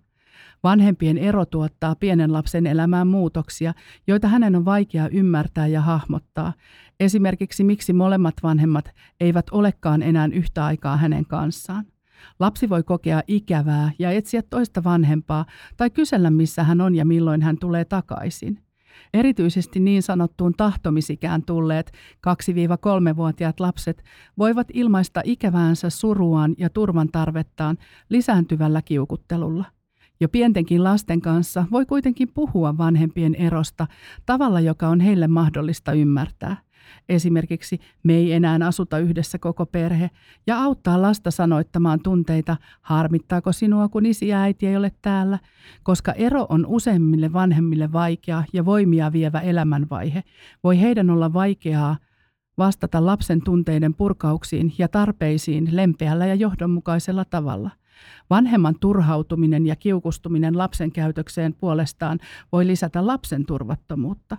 Vanhempien 0.65 1.17
ero 1.17 1.45
tuottaa 1.45 1.95
pienen 1.95 2.33
lapsen 2.33 2.67
elämään 2.67 3.07
muutoksia, 3.07 3.73
joita 4.07 4.27
hänen 4.27 4.55
on 4.55 4.65
vaikea 4.65 5.07
ymmärtää 5.07 5.67
ja 5.67 5.81
hahmottaa. 5.81 6.53
Esimerkiksi 6.99 7.63
miksi 7.63 7.93
molemmat 7.93 8.33
vanhemmat 8.43 8.91
eivät 9.19 9.45
olekaan 9.51 10.03
enää 10.03 10.29
yhtä 10.33 10.65
aikaa 10.65 10.97
hänen 10.97 11.25
kanssaan. 11.25 11.85
Lapsi 12.39 12.69
voi 12.69 12.83
kokea 12.83 13.21
ikävää 13.27 13.91
ja 13.99 14.11
etsiä 14.11 14.41
toista 14.49 14.83
vanhempaa 14.83 15.45
tai 15.77 15.89
kysellä, 15.89 16.29
missä 16.29 16.63
hän 16.63 16.81
on 16.81 16.95
ja 16.95 17.05
milloin 17.05 17.41
hän 17.41 17.57
tulee 17.57 17.85
takaisin. 17.85 18.59
Erityisesti 19.13 19.79
niin 19.79 20.03
sanottuun 20.03 20.53
tahtomisikään 20.57 21.43
tulleet 21.43 21.91
2-3-vuotiaat 22.27 23.59
lapset 23.59 24.03
voivat 24.37 24.67
ilmaista 24.73 25.21
ikäväänsä 25.23 25.89
suruaan 25.89 26.55
ja 26.57 26.69
turvan 26.69 27.09
tarvettaan 27.11 27.77
lisääntyvällä 28.09 28.81
kiukuttelulla. 28.81 29.65
Jo 30.19 30.29
pientenkin 30.29 30.83
lasten 30.83 31.21
kanssa 31.21 31.65
voi 31.71 31.85
kuitenkin 31.85 32.27
puhua 32.33 32.77
vanhempien 32.77 33.35
erosta 33.35 33.87
tavalla, 34.25 34.59
joka 34.59 34.87
on 34.87 34.99
heille 34.99 35.27
mahdollista 35.27 35.93
ymmärtää. 35.93 36.57
esimerkiksi 37.09 37.79
me 38.03 38.13
ei 38.13 38.33
enää 38.33 38.59
asuta 38.67 38.99
yhdessä 38.99 39.39
koko 39.39 39.65
perhe, 39.65 40.09
ja 40.47 40.63
auttaa 40.63 41.01
lasta 41.01 41.31
sanoittamaan 41.31 41.99
tunteita, 41.99 42.57
harmittaako 42.81 43.51
sinua, 43.51 43.89
kun 43.89 44.05
isi 44.05 44.27
ja 44.27 44.41
äiti 44.41 44.67
ei 44.67 44.77
ole 44.77 44.91
täällä, 45.01 45.39
koska 45.83 46.11
ero 46.11 46.45
on 46.49 46.65
useimmille 46.65 47.33
vanhemmille 47.33 47.91
vaikea 47.91 48.43
ja 48.53 48.65
voimia 48.65 49.11
vievä 49.11 49.39
elämänvaihe. 49.39 50.23
Voi 50.63 50.81
heidän 50.81 51.09
olla 51.09 51.33
vaikeaa 51.33 51.97
vastata 52.57 53.05
lapsen 53.05 53.41
tunteiden 53.41 53.93
purkauksiin 53.93 54.73
ja 54.77 54.87
tarpeisiin 54.87 55.69
lempeällä 55.71 56.25
ja 56.25 56.35
johdonmukaisella 56.35 57.25
tavalla– 57.25 57.69
Vanhemman 58.29 58.75
turhautuminen 58.79 59.65
ja 59.65 59.75
kiukustuminen 59.75 60.57
lapsen 60.57 60.91
käytökseen 60.91 61.53
puolestaan 61.53 62.19
voi 62.51 62.67
lisätä 62.67 63.07
lapsen 63.07 63.45
turvattomuutta. 63.45 64.37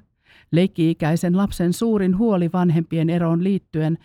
Leikki-ikäisen 0.50 1.36
lapsen 1.36 1.72
suurin 1.72 2.18
huoli 2.18 2.50
vanhempien 2.52 3.10
eroon 3.10 3.44
liittyen 3.44 3.98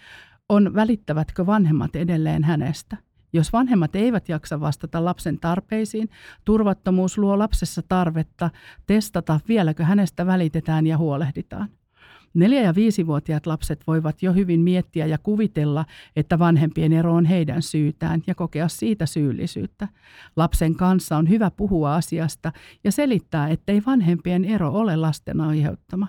on 0.50 0.76
välittävätkö 0.76 1.46
vanhemmat 1.46 1.96
edelleen 1.96 2.44
hänestä. 2.44 2.98
Jos 3.34 3.54
vanhemmat 3.54 3.96
eivät 3.96 4.30
jaksa 4.30 4.60
vastata 4.60 5.06
lapsen 5.06 5.40
tarpeisiin, 5.40 6.10
turvattomuus 6.46 7.18
luo 7.18 7.40
lapsessa 7.40 7.82
tarvetta 7.90 8.50
testata, 8.86 9.40
vieläkö 9.48 9.86
hänestä 9.86 10.26
välitetään 10.26 10.88
ja 10.88 10.98
huolehditaan. 10.98 11.70
Neljä- 12.34 12.62
ja 12.62 12.76
viisivuotiaat 12.76 13.48
lapset 13.48 13.84
voivat 13.88 14.24
jo 14.24 14.34
hyvin 14.34 14.60
miettiä 14.60 15.06
ja 15.06 15.18
kuvitella, 15.18 15.86
että 16.16 16.40
vanhempien 16.40 16.94
ero 16.94 17.14
on 17.14 17.26
heidän 17.26 17.62
syytään 17.62 18.22
ja 18.28 18.36
kokea 18.36 18.68
siitä 18.68 19.06
syyllisyyttä. 19.06 19.88
Lapsen 20.36 20.76
kanssa 20.76 21.18
on 21.18 21.30
hyvä 21.30 21.52
puhua 21.52 21.96
asiasta 21.96 22.52
ja 22.84 22.92
selittää, 22.92 23.48
ettei 23.48 23.82
vanhempien 23.86 24.46
ero 24.46 24.70
ole 24.70 24.96
lasten 24.96 25.42
aiheuttama. 25.42 26.08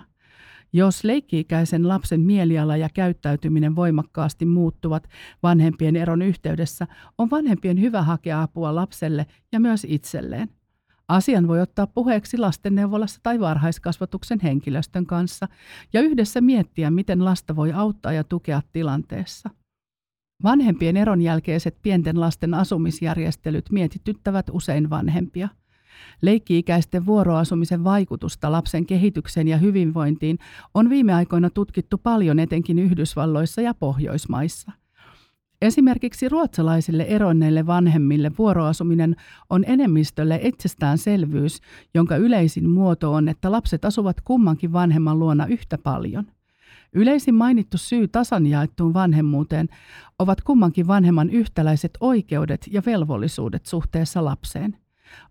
Jos 0.73 1.03
leikki-ikäisen 1.03 1.87
lapsen 1.87 2.21
mieliala 2.21 2.77
ja 2.77 2.89
käyttäytyminen 2.93 3.75
voimakkaasti 3.75 4.45
muuttuvat 4.45 5.09
vanhempien 5.43 5.95
eron 5.95 6.21
yhteydessä, 6.21 6.87
on 7.17 7.29
vanhempien 7.29 7.81
hyvä 7.81 8.01
hakea 8.01 8.41
apua 8.41 8.75
lapselle 8.75 9.25
ja 9.51 9.59
myös 9.59 9.87
itselleen. 9.89 10.49
Asian 11.07 11.47
voi 11.47 11.61
ottaa 11.61 11.87
puheeksi 11.87 12.37
lastenneuvolassa 12.37 13.19
tai 13.23 13.39
varhaiskasvatuksen 13.39 14.39
henkilöstön 14.43 15.05
kanssa 15.05 15.47
ja 15.93 16.01
yhdessä 16.01 16.41
miettiä, 16.41 16.91
miten 16.91 17.25
lasta 17.25 17.55
voi 17.55 17.71
auttaa 17.73 18.13
ja 18.13 18.23
tukea 18.23 18.61
tilanteessa. 18.71 19.49
Vanhempien 20.43 20.97
eron 20.97 21.21
jälkeiset 21.21 21.77
pienten 21.81 22.19
lasten 22.19 22.53
asumisjärjestelyt 22.53 23.65
mietityttävät 23.71 24.45
usein 24.51 24.89
vanhempia. 24.89 25.49
Leikki-ikäisten 26.21 27.05
vuoroasumisen 27.05 27.83
vaikutusta 27.83 28.51
lapsen 28.51 28.85
kehitykseen 28.85 29.47
ja 29.47 29.57
hyvinvointiin 29.57 30.39
on 30.73 30.89
viime 30.89 31.13
aikoina 31.13 31.49
tutkittu 31.49 31.97
paljon 31.97 32.39
etenkin 32.39 32.79
Yhdysvalloissa 32.79 33.61
ja 33.61 33.73
Pohjoismaissa– 33.73 34.71
Esimerkiksi 35.63 36.29
ruotsalaisille 36.29 37.03
eronneille 37.03 37.65
vanhemmille 37.65 38.31
vuoroasuminen 38.37 39.15
on 39.49 39.63
enemmistölle 39.67 40.39
itsestäänselvyys, 40.43 41.61
jonka 41.93 42.15
yleisin 42.15 42.69
muoto 42.69 43.13
on, 43.13 43.29
että 43.29 43.51
lapset 43.51 43.85
asuvat 43.85 44.21
kummankin 44.21 44.73
vanhemman 44.73 45.19
luona 45.19 45.45
yhtä 45.45 45.77
paljon. 45.77 46.27
Yleisin 46.93 47.35
mainittu 47.35 47.77
syy 47.77 48.07
tasan 48.07 48.47
jaettuun 48.47 48.93
vanhemmuuteen 48.93 49.69
ovat 50.19 50.41
kummankin 50.41 50.87
vanhemman 50.87 51.29
yhtäläiset 51.29 51.91
oikeudet 51.99 52.67
ja 52.71 52.81
velvollisuudet 52.85 53.65
suhteessa 53.65 54.25
lapseen. 54.25 54.82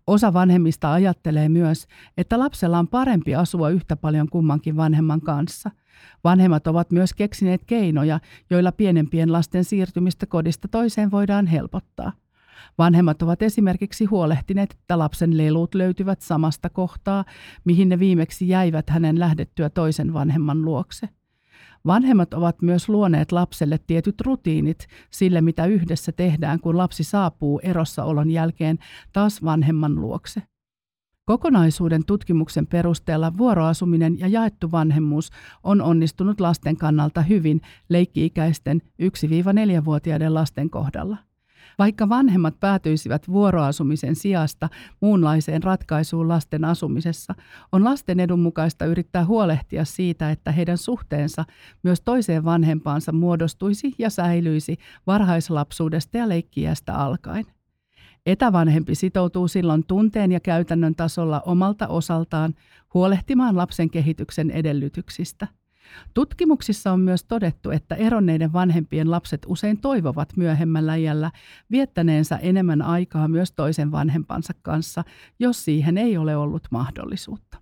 Osa 0.07 0.33
vanhemmista 0.33 0.93
ajattelee 0.93 1.49
myös, 1.49 1.87
että 2.17 2.39
lapsella 2.39 2.79
on 2.79 2.87
parempi 2.87 3.35
asua 3.35 3.69
yhtä 3.69 3.95
paljon 3.95 4.29
kummankin 4.29 4.77
vanhemman 4.77 5.21
kanssa– 5.21 5.71
Vanhemmat 6.23 6.67
ovat 6.67 6.91
myös 6.91 7.13
keksineet 7.13 7.65
keinoja, 7.65 8.19
joilla 8.49 8.71
pienempien 8.71 9.31
lasten 9.31 9.63
siirtymistä 9.63 10.25
kodista 10.25 10.67
toiseen 10.67 11.11
voidaan 11.11 11.47
helpottaa. 11.47 12.11
Vanhemmat 12.77 13.21
ovat 13.21 13.41
esimerkiksi 13.41 14.05
huolehtineet, 14.05 14.71
että 14.71 14.99
lapsen 14.99 15.37
lelut 15.37 15.75
löytyvät 15.75 16.21
samasta 16.21 16.69
kohtaa, 16.69 17.25
mihin 17.65 17.89
ne 17.89 17.99
viimeksi 17.99 18.47
jäivät 18.47 18.89
hänen 18.89 19.19
lähdettyä 19.19 19.69
toisen 19.69 20.13
vanhemman 20.13 20.65
luokse. 20.65 21.09
Vanhemmat 21.87 22.33
ovat 22.33 22.61
myös 22.61 22.89
luoneet 22.89 23.31
lapselle 23.31 23.79
tietyt 23.87 24.21
rutiinit 24.21 24.87
sille, 25.11 25.41
mitä 25.41 25.65
yhdessä 25.65 26.11
tehdään, 26.11 26.59
kun 26.59 26.77
lapsi 26.77 27.03
saapuu 27.03 27.59
erossaolon 27.63 28.29
jälkeen 28.31 28.79
taas 29.13 29.43
vanhemman 29.43 29.95
luokse. 29.95 30.41
Kokonaisuuden 31.25 32.05
tutkimuksen 32.05 32.67
perusteella 32.67 33.37
vuoroasuminen 33.37 34.19
ja 34.19 34.27
jaettu 34.27 34.71
vanhemmuus 34.71 35.29
on 35.63 35.81
onnistunut 35.81 36.39
lasten 36.39 36.77
kannalta 36.77 37.21
hyvin 37.21 37.61
leikki-ikäisten 37.89 38.81
1-4-vuotiaiden 39.01 40.33
lasten 40.33 40.69
kohdalla. 40.69 41.17
Vaikka 41.79 42.09
vanhemmat 42.09 42.59
päätyisivät 42.59 43.27
vuoroasumisen 43.27 44.15
sijasta 44.15 44.69
muunlaiseen 45.01 45.63
ratkaisuun 45.63 46.27
lasten 46.27 46.65
asumisessa, 46.65 47.35
on 47.71 47.83
lasten 47.83 48.19
edun 48.19 48.39
mukaista 48.39 48.85
yrittää 48.85 49.25
huolehtia 49.25 49.85
siitä, 49.85 50.31
että 50.31 50.51
heidän 50.51 50.77
suhteensa 50.77 51.45
myös 51.83 52.01
toiseen 52.01 52.45
vanhempaansa 52.45 53.11
muodostuisi 53.11 53.95
ja 53.97 54.09
säilyisi 54.09 54.77
varhaislapsuudesta 55.07 56.17
ja 56.17 56.29
leikkiästä 56.29 56.95
alkaen. 56.95 57.45
Etävanhempi 58.25 58.95
sitoutuu 58.95 59.47
silloin 59.47 59.85
tunteen 59.87 60.31
ja 60.31 60.39
käytännön 60.39 60.95
tasolla 60.95 61.41
omalta 61.45 61.87
osaltaan 61.87 62.53
huolehtimaan 62.93 63.57
lapsen 63.57 63.89
kehityksen 63.89 64.51
edellytyksistä. 64.51 65.47
Tutkimuksissa 66.13 66.91
on 66.91 66.99
myös 66.99 67.23
todettu, 67.23 67.71
että 67.71 67.95
eronneiden 67.95 68.53
vanhempien 68.53 69.11
lapset 69.11 69.41
usein 69.47 69.81
toivovat 69.81 70.37
myöhemmällä 70.37 70.95
iällä 70.95 71.31
viettäneensä 71.71 72.35
enemmän 72.35 72.81
aikaa 72.81 73.27
myös 73.27 73.51
toisen 73.51 73.91
vanhempansa 73.91 74.53
kanssa, 74.61 75.03
jos 75.39 75.65
siihen 75.65 75.97
ei 75.97 76.17
ole 76.17 76.35
ollut 76.35 76.67
mahdollisuutta. 76.71 77.57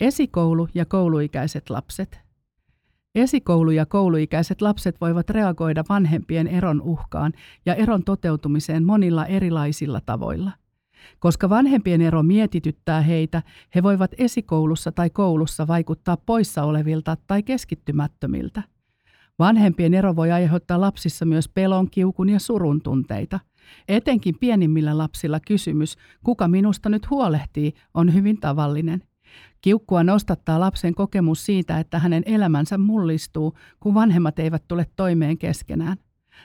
Esikoulu 0.00 0.68
ja 0.74 0.84
kouluikäiset 0.84 1.70
lapset. 1.70 2.20
Esikoulu- 3.14 3.70
ja 3.70 3.86
kouluikäiset 3.86 4.62
lapset 4.62 5.00
voivat 5.00 5.30
reagoida 5.30 5.84
vanhempien 5.88 6.46
eron 6.46 6.82
uhkaan 6.82 7.32
ja 7.66 7.74
eron 7.74 8.04
toteutumiseen 8.04 8.84
monilla 8.84 9.26
erilaisilla 9.26 10.00
tavoilla. 10.06 10.52
Koska 11.18 11.48
vanhempien 11.48 12.02
ero 12.02 12.22
mietityttää 12.22 13.00
heitä, 13.00 13.42
he 13.74 13.82
voivat 13.82 14.10
esikoulussa 14.18 14.92
tai 14.92 15.10
koulussa 15.10 15.66
vaikuttaa 15.66 16.16
poissa 16.16 16.62
olevilta 16.62 17.16
tai 17.26 17.42
keskittymättömiltä. 17.42 18.62
Vanhempien 19.38 19.94
ero 19.94 20.16
voi 20.16 20.32
aiheuttaa 20.32 20.80
lapsissa 20.80 21.24
myös 21.24 21.48
pelon, 21.48 21.90
kiukun 21.90 22.28
ja 22.28 22.38
surun 22.38 22.82
tunteita. 22.82 23.40
Etenkin 23.88 24.38
pienimmillä 24.40 24.98
lapsilla 24.98 25.40
kysymys, 25.40 25.96
kuka 26.24 26.48
minusta 26.48 26.88
nyt 26.88 27.10
huolehtii, 27.10 27.72
on 27.94 28.14
hyvin 28.14 28.40
tavallinen– 28.40 29.02
Kiukkua 29.64 30.04
nostattaa 30.04 30.60
lapsen 30.60 30.94
kokemus 30.94 31.46
siitä, 31.46 31.78
että 31.78 31.98
hänen 31.98 32.22
elämänsä 32.26 32.78
mullistuu, 32.78 33.54
kun 33.80 33.94
vanhemmat 33.94 34.38
eivät 34.38 34.68
tule 34.68 34.86
toimeen 34.96 35.38
keskenään. 35.38 35.96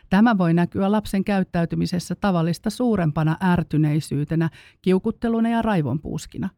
Tämä 0.10 0.38
voi 0.38 0.54
näkyä 0.54 0.92
lapsen 0.92 1.24
käyttäytymisessä 1.24 2.16
tavallista 2.16 2.70
suurempana 2.70 3.38
ärtyneisyytenä, 3.44 4.50
kiukutteluna 4.82 5.50
ja 5.50 5.62
raivonpuuskina. 5.62 6.50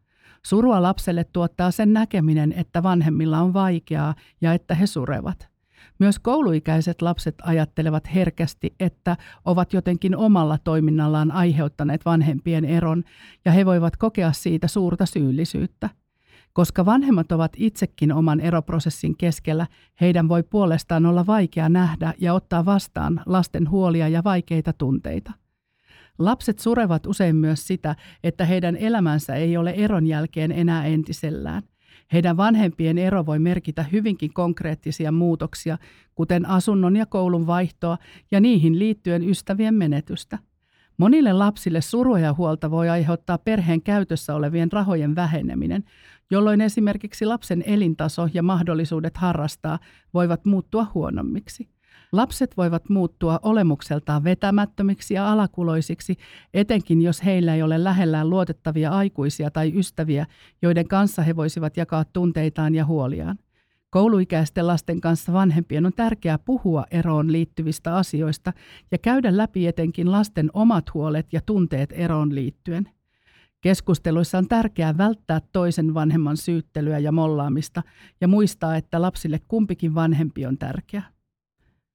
Surua 0.46 0.82
lapselle 0.82 1.24
tuottaa 1.24 1.72
sen 1.72 1.94
näkeminen, 1.94 2.54
että 2.54 2.84
vanhemmilla 2.84 3.40
on 3.40 3.54
vaikeaa 3.54 4.16
ja 4.42 4.54
että 4.54 4.76
he 4.76 4.88
surevat. 4.88 5.52
Myös 6.00 6.20
kouluikäiset 6.20 7.02
lapset 7.02 7.36
ajattelevat 7.44 8.14
herkästi, 8.16 8.76
että 8.80 9.18
ovat 9.46 9.74
jotenkin 9.74 10.16
omalla 10.16 10.58
toiminnallaan 10.64 11.32
aiheuttaneet 11.32 12.06
vanhempien 12.06 12.66
eron 12.66 13.04
ja 13.46 13.52
he 13.52 13.66
voivat 13.66 13.98
kokea 13.98 14.32
siitä 14.32 14.68
suurta 14.68 15.06
syyllisyyttä. 15.06 15.90
Koska 16.54 16.86
vanhemmat 16.86 17.32
ovat 17.32 17.52
itsekin 17.58 18.14
oman 18.14 18.40
eroprosessin 18.40 19.18
keskellä, 19.18 19.68
heidän 20.02 20.30
voi 20.30 20.44
puolestaan 20.44 21.06
olla 21.06 21.28
vaikea 21.28 21.70
nähdä 21.70 22.14
ja 22.20 22.34
ottaa 22.34 22.66
vastaan 22.66 23.22
lasten 23.26 23.70
huolia 23.70 24.08
ja 24.08 24.24
vaikeita 24.24 24.74
tunteita. 24.74 25.32
Lapset 26.20 26.60
surevat 26.60 27.06
usein 27.06 27.36
myös 27.36 27.68
sitä, 27.68 27.96
että 28.24 28.46
heidän 28.46 28.78
elämänsä 28.78 29.36
ei 29.36 29.58
ole 29.58 29.72
eron 29.72 30.08
jälkeen 30.08 30.52
enää 30.52 30.86
entisellään. 30.86 31.64
Heidän 32.14 32.38
vanhempien 32.38 32.98
ero 32.98 33.26
voi 33.26 33.40
merkitä 33.40 33.84
hyvinkin 33.84 34.34
konkreettisia 34.34 35.12
muutoksia, 35.12 35.78
kuten 36.16 36.46
asunnon 36.46 36.96
ja 36.96 37.06
koulun 37.06 37.48
vaihtoa 37.48 37.98
ja 38.32 38.42
niihin 38.42 38.80
liittyen 38.80 39.30
ystävien 39.30 39.74
menetystä– 39.74 40.40
Monille 41.02 41.34
lapsille 41.34 41.82
surua 41.82 42.20
ja 42.20 42.34
huolta 42.34 42.72
voi 42.72 42.90
aiheuttaa 42.90 43.38
perheen 43.38 43.82
käytössä 43.82 44.36
olevien 44.36 44.72
rahojen 44.72 45.16
väheneminen, 45.16 45.84
jolloin 46.32 46.62
esimerkiksi 46.62 47.26
lapsen 47.26 47.64
elintaso 47.66 48.28
ja 48.34 48.44
mahdollisuudet 48.44 49.18
harrastaa 49.18 49.80
voivat 50.14 50.46
muuttua 50.46 50.88
huonommiksi. 50.94 51.70
Lapset 52.12 52.58
voivat 52.58 52.90
muuttua 52.90 53.40
olemukseltaan 53.42 54.24
vetämättömiksi 54.24 55.14
ja 55.14 55.32
alakuloisiksi, 55.32 56.18
etenkin 56.54 57.02
jos 57.02 57.26
heillä 57.26 57.56
ei 57.56 57.64
ole 57.64 57.84
lähellään 57.84 58.30
luotettavia 58.30 58.92
aikuisia 58.92 59.52
tai 59.52 59.72
ystäviä, 59.76 60.26
joiden 60.62 60.88
kanssa 60.88 61.22
he 61.22 61.36
voisivat 61.36 61.78
jakaa 61.78 62.06
tunteitaan 62.06 62.76
ja 62.76 62.86
huoliaan. 62.86 63.38
Kouluikäisten 63.90 64.68
lasten 64.68 65.02
kanssa 65.02 65.34
vanhempien 65.34 65.86
on 65.86 65.94
tärkeää 65.94 66.40
puhua 66.40 66.86
eroon 66.92 67.32
liittyvistä 67.32 67.96
asioista 67.96 68.54
ja 68.92 68.98
käydä 68.98 69.38
läpi 69.38 69.68
etenkin 69.68 70.12
lasten 70.12 70.50
omat 70.54 70.94
huolet 70.94 71.34
ja 71.34 71.42
tunteet 71.46 71.90
eroon 71.92 72.36
liittyen. 72.36 72.90
Keskusteluissa 73.62 74.38
on 74.38 74.48
tärkeää 74.48 74.98
välttää 74.98 75.42
toisen 75.52 75.94
vanhemman 75.94 76.38
syyttelyä 76.38 77.00
ja 77.00 77.12
mollaamista 77.12 77.84
ja 78.22 78.28
muistaa, 78.28 78.76
että 78.76 79.02
lapsille 79.02 79.40
kumpikin 79.48 79.96
vanhempi 79.96 80.46
on 80.46 80.58
tärkeä. 80.58 81.04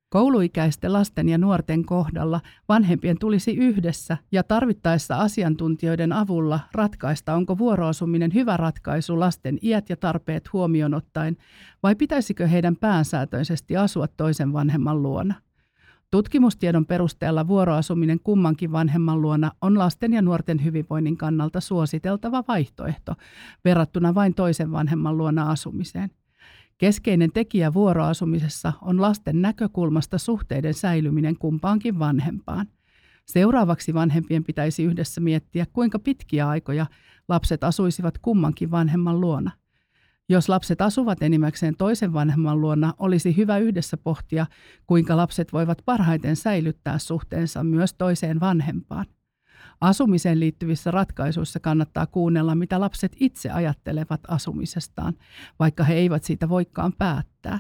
Kouluikäisten 0.09 0.93
lasten 0.93 1.29
ja 1.29 1.39
nuorten 1.39 1.85
kohdalla 1.85 2.41
vanhempien 2.69 3.19
tulisi 3.19 3.57
yhdessä 3.57 4.17
ja 4.33 4.43
tarvittaessa 4.43 5.17
asiantuntijoiden 5.17 6.13
avulla 6.13 6.61
ratkaista, 6.73 7.35
onko 7.35 7.59
vuoroasuminen 7.59 8.35
hyvä 8.35 8.57
ratkaisu 8.57 9.21
lasten 9.21 9.59
iät 9.63 9.91
ja 9.91 9.97
tarpeet 9.97 10.53
huomioon 10.53 10.95
ottaen, 10.95 11.37
vai 11.83 11.95
pitäisikö 11.95 12.47
heidän 12.47 12.77
päänsäätöisesti 12.77 13.77
asua 13.77 14.07
toisen 14.09 14.53
vanhemman 14.53 15.03
luona. 15.03 15.35
Tutkimustiedon 16.11 16.87
perusteella 16.87 17.49
vuoroasuminen 17.49 18.21
kummankin 18.21 18.73
vanhemman 18.73 19.23
luona 19.23 19.53
on 19.61 19.79
lasten 19.79 20.13
ja 20.13 20.23
nuorten 20.23 20.65
hyvinvoinnin 20.65 21.17
kannalta 21.17 21.61
suositeltava 21.61 22.45
vaihtoehto 22.49 23.15
verrattuna 23.65 24.15
vain 24.15 24.35
toisen 24.35 24.73
vanhemman 24.73 25.19
luona 25.19 25.51
asumiseen– 25.51 26.11
Keskeinen 26.79 27.33
tekijä 27.33 27.75
vuoroasumisessa 27.75 28.73
on 28.83 29.01
lasten 29.01 29.43
näkökulmasta 29.43 30.19
suhteiden 30.19 30.75
säilyminen 30.75 31.39
kumpaankin 31.39 31.99
vanhempaan. 31.99 32.67
Seuraavaksi 33.27 33.95
vanhempien 33.95 34.45
pitäisi 34.45 34.85
yhdessä 34.85 35.21
miettiä, 35.21 35.67
kuinka 35.73 35.99
pitkiä 35.99 36.49
aikoja 36.49 36.87
lapset 37.29 37.65
asuisivat 37.65 38.19
kummankin 38.19 38.71
vanhemman 38.71 39.21
luona. 39.21 39.51
Jos 40.29 40.49
lapset 40.49 40.81
asuvat 40.81 41.23
enimmäkseen 41.23 41.77
toisen 41.77 42.13
vanhemman 42.13 42.61
luona, 42.61 42.95
olisi 42.99 43.37
hyvä 43.37 43.59
yhdessä 43.59 43.97
pohtia, 43.97 44.47
kuinka 44.87 45.17
lapset 45.17 45.53
voivat 45.53 45.83
parhaiten 45.85 46.37
säilyttää 46.37 46.99
suhteensa 46.99 47.65
myös 47.65 47.95
toiseen 47.95 48.41
vanhempaan. 48.41 49.07
Asumiseen 49.81 50.41
liittyvissä 50.41 50.91
ratkaisuissa 50.91 51.61
kannattaa 51.61 52.07
kuunnella, 52.07 52.55
mitä 52.55 52.81
lapset 52.81 53.17
itse 53.21 53.51
ajattelevat 53.51 54.21
asumisestaan, 54.29 55.15
vaikka 55.59 55.85
he 55.85 55.95
eivät 55.95 56.25
siitä 56.25 56.49
voikaan 56.49 56.93
päättää. 56.99 57.59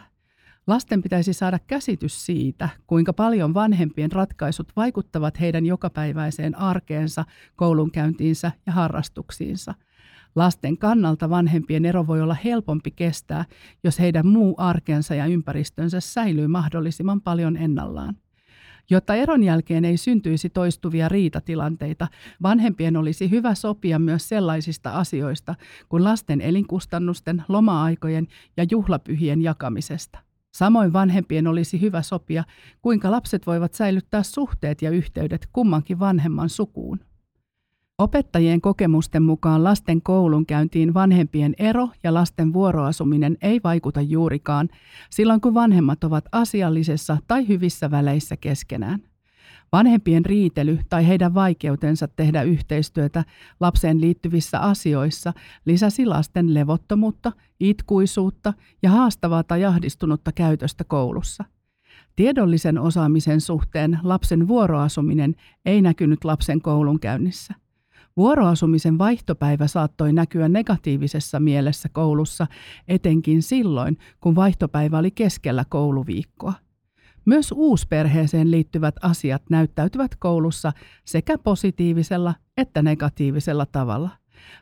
Lasten 0.66 1.02
pitäisi 1.02 1.33
saada 1.33 1.59
käsitys 1.66 2.26
siitä, 2.26 2.68
kuinka 2.87 3.12
paljon 3.12 3.55
vanhempien 3.55 4.12
ratkaisut 4.12 4.72
vaikuttavat 4.76 5.40
heidän 5.40 5.66
jokapäiväiseen 5.66 6.59
arkeensa, 6.59 7.24
koulunkäyntiinsä 7.57 8.52
ja 8.66 8.72
harrastuksiinsa. 8.72 9.74
Lasten 10.37 10.79
kannalta 10.79 11.31
vanhempien 11.31 11.85
ero 11.85 12.07
voi 12.07 12.22
olla 12.22 12.37
helpompi 12.44 12.90
kestää, 12.90 13.44
jos 13.85 13.99
heidän 13.99 14.27
muu 14.27 14.55
arkensa 14.59 15.14
ja 15.14 15.27
ympäristönsä 15.27 16.01
säilyy 16.01 16.46
mahdollisimman 16.46 17.20
paljon 17.20 17.57
ennallaan. 17.57 18.16
Jotta 18.90 19.14
eron 19.14 19.42
jälkeen 19.42 19.85
ei 19.85 19.96
syntyisi 19.96 20.51
toistuvia 20.51 21.09
riitatilanteita, 21.09 22.09
vanhempien 22.42 22.96
olisi 22.96 23.31
hyvä 23.31 23.55
sopia 23.55 23.99
myös 23.99 24.29
sellaisista 24.29 24.90
asioista 24.90 25.55
kuin 25.88 26.05
lasten 26.05 26.40
elinkustannusten, 26.40 27.44
loma-aikojen 27.49 28.27
ja 28.57 28.66
juhlapyhien 28.70 29.42
jakamisesta. 29.42 30.18
Samoin 30.55 30.92
vanhempien 30.92 31.46
olisi 31.46 31.81
hyvä 31.81 32.03
sopia, 32.03 32.44
kuinka 32.83 33.11
lapset 33.11 33.46
voivat 33.46 33.75
säilyttää 33.75 34.22
suhteet 34.22 34.83
ja 34.83 34.90
yhteydet 34.90 35.49
kummankin 35.53 35.99
vanhemman 35.99 36.49
sukuun. 36.49 37.01
Opettajien 37.98 38.61
kokemusten 38.61 39.22
mukaan 39.22 39.64
lasten 39.64 40.02
koulunkäyntiin 40.02 40.94
vanhempien 40.94 41.54
ero 41.59 41.88
ja 42.02 42.14
lasten 42.14 42.52
vuoroasuminen 42.52 43.37
ei 43.42 43.61
vaikuta 43.64 44.00
juurikaan 44.00 44.68
silloin, 45.11 45.40
kun 45.40 45.54
vanhemmat 45.54 46.04
ovat 46.04 46.24
asiallisessa 46.32 47.16
tai 47.28 47.48
hyvissä 47.48 47.90
väleissä 47.90 48.37
keskenään. 48.37 49.02
Vanhempien 49.72 50.24
riitely 50.24 50.78
tai 50.88 51.06
heidän 51.09 51.35
vaikeutensa 51.35 52.09
tehdä 52.09 52.42
yhteistyötä 52.42 53.24
lapseen 53.61 54.00
liittyvissä 54.00 54.61
asioissa 54.61 55.32
lisäsi 55.64 56.06
lasten 56.06 56.54
levottomuutta, 56.54 57.32
itkuisuutta 57.61 58.52
ja 58.82 58.90
haastavaa 58.90 59.44
tai 59.44 59.64
ahdistunutta 59.64 60.32
käytöstä 60.32 60.85
koulussa. 60.85 61.44
Tiedollisen 62.16 62.78
osaamisen 62.78 63.40
suhteen 63.40 63.98
lapsen 64.02 64.48
vuoroasuminen 64.48 65.35
ei 65.64 65.82
näkynyt 65.82 66.24
lapsen 66.24 66.61
koulunkäynnissä. 66.61 67.54
Vuoroasumisen 68.16 68.98
vaihtopäivä 68.98 69.66
saattoi 69.66 70.12
näkyä 70.12 70.48
negatiivisessa 70.48 71.40
mielessä 71.40 71.88
koulussa, 71.88 72.46
etenkin 72.88 73.42
silloin, 73.42 73.98
kun 74.20 74.35
vaihtopäivä 74.35 74.98
oli 74.98 75.11
keskellä 75.11 75.64
kouluviikkoa. 75.68 76.52
Myös 77.24 77.52
uusperheeseen 77.52 78.50
liittyvät 78.50 78.94
asiat 79.02 79.42
näyttäytyvät 79.50 80.16
koulussa 80.16 80.72
sekä 81.05 81.38
positiivisella 81.38 82.35
että 82.57 82.83
negatiivisella 82.83 83.66
tavalla. 83.66 84.11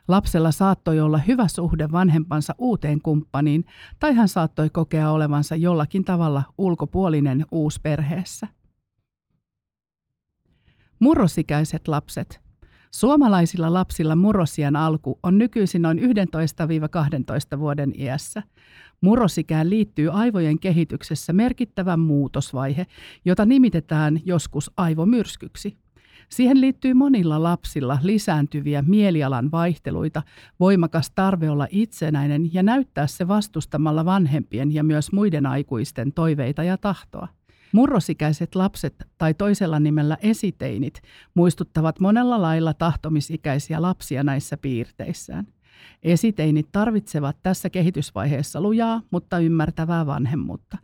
Lapsella 0.07 0.51
saattoi 0.51 0.99
olla 0.99 1.17
hyvä 1.17 1.47
suhde 1.47 1.91
vanhempansa 1.91 2.55
uuteen 2.57 3.01
kumppaniin, 3.01 3.65
tai 3.99 4.13
hän 4.13 4.27
saattoi 4.27 4.69
kokea 4.69 5.11
olevansa 5.11 5.55
jollakin 5.55 6.05
tavalla 6.05 6.43
ulkopuolinen 6.57 7.45
uusperheessä. 7.51 8.47
Murrosikäiset 10.99 11.87
lapset– 11.87 12.39
Suomalaisilla 12.95 13.73
lapsilla 13.73 14.15
murrosian 14.15 14.75
alku 14.75 15.19
on 15.23 15.37
nykyisin 15.37 15.81
noin 15.81 15.99
11-12 17.55 17.59
vuoden 17.59 17.93
iässä. 17.99 18.43
Murrosikään 19.01 19.69
liittyy 19.69 20.09
aivojen 20.11 20.59
kehityksessä 20.59 21.33
merkittävä 21.33 21.97
muutosvaihe, 21.97 22.85
jota 23.25 23.45
nimitetään 23.45 24.19
joskus 24.25 24.71
aivomyrskyksi. 24.77 25.77
Siihen 26.29 26.61
liittyy 26.61 26.93
monilla 26.93 27.43
lapsilla 27.43 27.99
lisääntyviä 28.01 28.81
mielialan 28.81 29.51
vaihteluita, 29.51 30.21
voimakas 30.59 31.11
tarve 31.15 31.49
olla 31.49 31.67
itsenäinen 31.69 32.53
ja 32.53 32.63
näyttää 32.63 33.07
se 33.07 33.27
vastustamalla 33.27 34.05
vanhempien 34.05 34.73
ja 34.73 34.83
myös 34.83 35.11
muiden 35.11 35.45
aikuisten 35.45 36.13
toiveita 36.13 36.63
ja 36.63 36.77
tahtoa. 36.77 37.27
Murrosikäiset 37.75 38.55
lapset 38.55 39.07
tai 39.17 39.33
toisella 39.33 39.79
nimellä 39.79 40.17
esiteinit 40.21 41.01
muistuttavat 41.33 41.99
monella 41.99 42.41
lailla 42.41 42.73
tahtomisikäisiä 42.73 43.81
lapsia 43.81 44.23
näissä 44.23 44.57
piirteissään. 44.57 45.47
Esiteinit 46.03 46.67
tarvitsevat 46.71 47.37
tässä 47.43 47.69
kehitysvaiheessa 47.69 48.61
lujaa, 48.61 49.01
mutta 49.11 49.39
ymmärtävää 49.39 50.05
vanhemmuutta. 50.05 50.77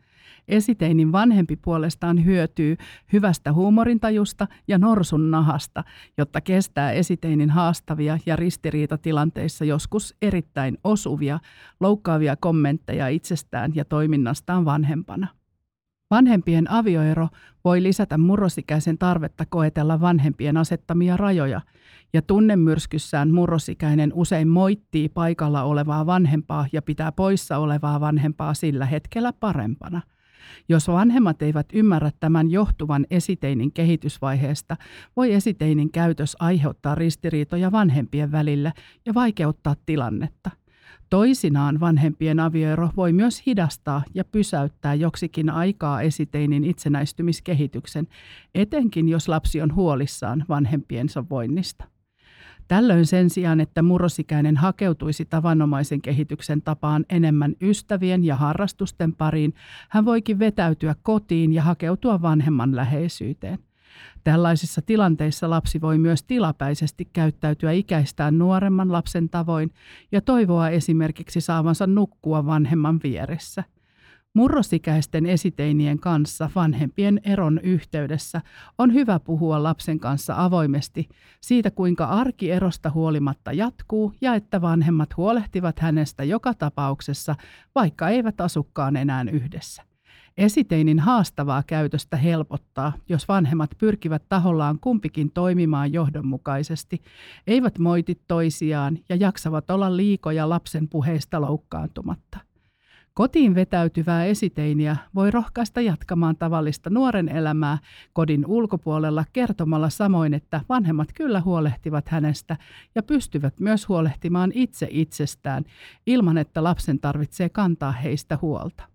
Esiteinin 0.48 1.12
vanhempi 1.12 1.56
puolestaan 1.56 2.26
hyötyy 2.26 2.78
hyvästä 3.14 3.54
huumorintajusta 3.54 4.48
ja 4.68 4.78
norsun 4.78 5.32
nahasta, 5.32 5.84
jotta 6.18 6.42
kestää 6.42 6.92
esiteinin 6.92 7.50
haastavia 7.50 8.18
ja 8.26 8.36
ristiriitatilanteissa 8.36 9.66
joskus 9.66 10.16
erittäin 10.22 10.78
osuvia, 10.84 11.40
loukkaavia 11.80 12.36
kommentteja 12.36 13.08
itsestään 13.08 13.72
ja 13.76 13.86
toiminnastaan 13.86 14.66
vanhempana. 14.66 15.41
Vanhempien 16.12 16.71
avioero 16.71 17.28
voi 17.63 17.84
lisätä 17.84 18.17
murrosikäisen 18.17 18.97
tarvetta 18.97 19.45
koetella 19.50 20.02
vanhempien 20.02 20.58
asettamia 20.58 21.17
rajoja, 21.17 21.62
ja 22.13 22.21
tunnemyrskyssään 22.21 23.32
murrosikäinen 23.32 24.12
usein 24.13 24.47
moittii 24.47 25.10
paikalla 25.10 25.63
olevaa 25.63 26.06
vanhempaa 26.06 26.67
ja 26.74 26.82
pitää 26.82 27.12
poissa 27.12 27.58
olevaa 27.58 28.00
vanhempaa 28.00 28.54
sillä 28.54 28.86
hetkellä 28.86 29.34
parempana. 29.34 30.02
Jos 30.69 30.88
vanhemmat 30.88 31.41
eivät 31.41 31.67
ymmärrä 31.74 32.12
tämän 32.19 32.52
johtuvan 32.52 33.06
esiteinin 33.10 33.71
kehitysvaiheesta, 33.71 34.78
voi 35.15 35.34
esiteinin 35.34 35.91
käytös 35.91 36.36
aiheuttaa 36.39 36.95
ristiriitoja 36.95 37.71
vanhempien 37.71 38.32
välillä 38.32 38.74
ja 39.06 39.13
vaikeuttaa 39.13 39.76
tilannetta. 39.86 40.52
Toisinaan 41.12 41.80
vanhempien 41.80 42.39
avioero 42.39 42.89
voi 42.95 43.13
myös 43.13 43.45
hidastaa 43.45 44.04
ja 44.13 44.26
pysäyttää 44.26 44.93
joksikin 44.93 45.50
aikaa 45.50 46.02
esiteinin 46.02 46.63
itsenäistymiskehityksen, 46.63 48.08
etenkin 48.56 49.10
jos 49.10 49.28
lapsi 49.28 49.62
on 49.62 49.76
huolissaan 49.76 50.45
vanhempiensa 50.50 51.24
voinnista. 51.30 51.86
Tällöin 52.67 53.06
sen 53.06 53.30
sijaan, 53.30 53.60
että 53.60 53.82
murrosikäinen 53.82 54.58
hakeutuisi 54.58 55.26
tavanomaisen 55.26 56.02
kehityksen 56.02 56.62
tapaan 56.62 57.06
enemmän 57.10 57.56
ystävien 57.62 58.24
ja 58.24 58.36
harrastusten 58.36 59.13
pariin, 59.13 59.54
hän 59.89 60.06
voikin 60.06 60.39
vetäytyä 60.39 60.95
kotiin 61.04 61.54
ja 61.54 61.63
hakeutua 61.63 62.21
vanhemman 62.21 62.76
läheisyyteen. 62.76 63.60
Tällaisissa 64.24 64.82
tilanteissa 64.82 65.50
lapsi 65.50 65.82
voi 65.82 65.98
myös 65.98 66.24
tilapäisesti 66.24 67.10
käyttäytyä 67.14 67.72
ikäistään 67.72 68.38
nuoremman 68.38 68.92
lapsen 68.92 69.30
tavoin 69.30 69.72
ja 70.12 70.22
toivoa 70.22 70.70
esimerkiksi 70.70 71.42
saavansa 71.42 71.88
nukkua 71.88 72.46
vanhemman 72.46 73.00
vieressä. 73.04 73.64
Murrosikäisten 74.34 75.26
esiteinien 75.26 76.00
kanssa 76.00 76.50
vanhempien 76.56 77.22
eron 77.24 77.60
yhteydessä 77.64 78.42
on 78.78 78.94
hyvä 78.94 79.20
puhua 79.20 79.64
lapsen 79.64 80.00
kanssa 80.00 80.34
avoimesti 80.38 81.10
siitä, 81.42 81.72
kuinka 81.72 82.06
arki 82.06 82.52
erosta 82.52 82.90
huolimatta 82.90 83.54
jatkuu 83.54 84.14
ja 84.22 84.36
että 84.36 84.62
vanhemmat 84.62 85.18
huolehtivat 85.18 85.80
hänestä 85.80 86.24
joka 86.24 86.54
tapauksessa, 86.54 87.36
vaikka 87.76 88.10
eivät 88.10 88.42
asukkaan 88.42 88.96
enää 88.96 89.26
yhdessä. 89.32 89.91
Esiteinin 90.38 91.00
haastavaa 91.00 91.63
käytöstä 91.67 92.17
helpottaa, 92.17 92.94
jos 93.10 93.28
vanhemmat 93.28 93.70
pyrkivät 93.78 94.24
tahollaan 94.30 94.80
kumpikin 94.80 95.32
toimimaan 95.32 95.94
johdonmukaisesti, 95.94 97.02
eivät 97.48 97.80
moiti 97.80 98.22
toisiaan 98.28 98.98
ja 99.10 99.15
jaksavat 99.15 99.70
olla 99.70 99.98
liikoja 99.98 100.50
lapsen 100.50 100.89
puheista 100.89 101.41
loukkaantumatta. 101.41 102.39
Kotiin 103.13 103.56
vetäytyvää 103.56 104.26
esiteiniä 104.26 104.96
voi 105.15 105.32
rohkaista 105.32 105.82
jatkamaan 105.82 106.36
tavallista 106.36 106.89
nuoren 106.89 107.30
elämää 107.30 107.78
kodin 108.13 108.46
ulkopuolella 108.46 109.26
kertomalla 109.34 109.89
samoin, 109.89 110.34
että 110.34 110.62
vanhemmat 110.70 111.08
kyllä 111.13 111.41
huolehtivat 111.41 112.10
hänestä 112.10 112.58
ja 112.96 113.04
pystyvät 113.04 113.60
myös 113.60 113.89
huolehtimaan 113.89 114.52
itse 114.56 114.88
itsestään 114.89 115.63
ilman, 116.08 116.38
että 116.38 116.63
lapsen 116.63 117.00
tarvitsee 117.00 117.50
kantaa 117.50 117.91
heistä 117.91 118.39
huolta. 118.41 118.91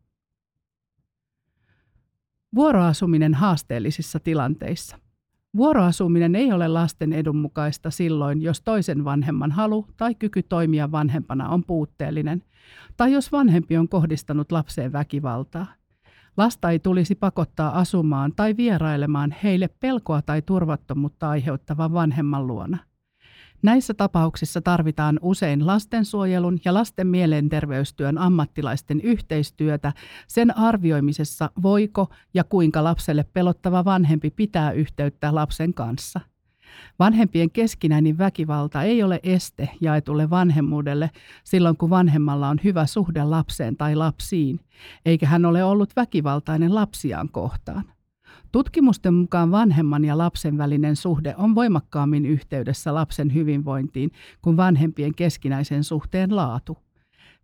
Vuoroasuminen 2.55 3.35
haasteellisissa 3.35 4.21
tilanteissa. 4.21 4.99
Vuoroasuminen 5.57 6.35
ei 6.35 6.53
ole 6.53 6.69
lasten 6.69 7.13
edun 7.13 7.37
mukaista 7.37 7.91
silloin, 7.91 8.43
jos 8.43 8.61
toisen 8.61 9.05
vanhemman 9.05 9.53
halu 9.53 9.87
tai 9.97 10.15
kyky 10.15 10.43
toimia 10.43 10.93
vanhempana 10.93 11.49
on 11.49 11.65
puutteellinen, 11.65 12.43
tai 12.97 13.13
jos 13.13 13.33
vanhempi 13.33 13.77
on 13.77 13.89
kohdistanut 13.89 14.53
lapseen 14.53 14.93
väkivaltaa. 14.93 15.67
Lasta 16.37 16.71
ei 16.71 16.79
tulisi 16.79 17.15
pakottaa 17.15 17.79
asumaan 17.79 18.33
tai 18.37 18.57
vierailemaan 18.57 19.35
heille 19.43 19.69
pelkoa 19.81 20.23
tai 20.23 20.43
turvattomuutta 20.43 21.31
aiheuttavan 21.31 21.93
vanhemman 21.93 22.47
luona– 22.47 22.79
Näissä 23.62 23.95
tapauksissa 23.95 24.61
tarvitaan 24.61 25.19
usein 25.23 25.66
lastensuojelun 25.66 26.59
ja 26.64 26.75
lasten 26.75 27.07
mielenterveystyön 27.07 28.19
ammattilaisten 28.19 29.01
yhteistyötä 29.01 29.92
sen 30.29 30.59
arvioimisessa, 30.59 31.51
voiko 31.62 32.09
ja 32.35 32.45
kuinka 32.45 32.85
lapselle 32.85 33.25
pelottava 33.33 33.85
vanhempi 33.85 34.31
pitää 34.31 34.73
yhteyttä 34.73 35.35
lapsen 35.35 35.75
kanssa. 35.75 36.21
Vanhempien 36.99 37.51
keskinäinen 37.51 38.19
väkivalta 38.19 38.83
ei 38.83 39.03
ole 39.03 39.21
este 39.23 39.69
jaetulle 39.81 40.31
vanhemmuudelle 40.31 41.11
silloin, 41.45 41.77
kun 41.77 41.90
vanhemmalla 41.90 42.49
on 42.49 42.61
hyvä 42.64 42.87
suhde 42.87 43.25
lapseen 43.25 43.77
tai 43.77 43.95
lapsiin, 43.95 44.61
eikä 45.07 45.27
hän 45.27 45.45
ole 45.45 45.64
ollut 45.64 45.97
väkivaltainen 45.97 46.75
lapsiaan 46.75 47.29
kohtaan. 47.29 47.85
Tutkimusten 48.57 49.14
mukaan 49.14 49.51
vanhemman 49.51 50.05
ja 50.05 50.19
lapsen 50.19 50.59
välinen 50.59 50.97
suhde 50.97 51.35
on 51.38 51.55
voimakkaammin 51.55 52.27
yhteydessä 52.27 52.95
lapsen 52.95 53.35
hyvinvointiin 53.35 54.11
kuin 54.42 54.57
vanhempien 54.57 55.14
keskinäisen 55.14 55.85
suhteen 55.85 56.37
laatu. 56.37 56.79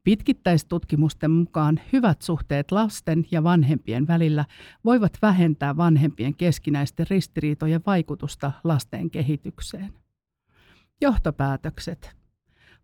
Pitkittäistutkimusten 0.05 1.31
mukaan 1.31 1.81
hyvät 1.93 2.23
suhteet 2.23 2.73
lasten 2.73 3.27
ja 3.31 3.45
vanhempien 3.45 4.07
välillä 4.07 4.45
voivat 4.85 5.13
vähentää 5.23 5.77
vanhempien 5.77 6.35
keskinäisten 6.35 7.07
ristiriitojen 7.11 7.81
vaikutusta 7.87 8.53
lasten 8.65 9.11
kehitykseen. 9.11 9.93
Johtopäätökset. 11.01 12.17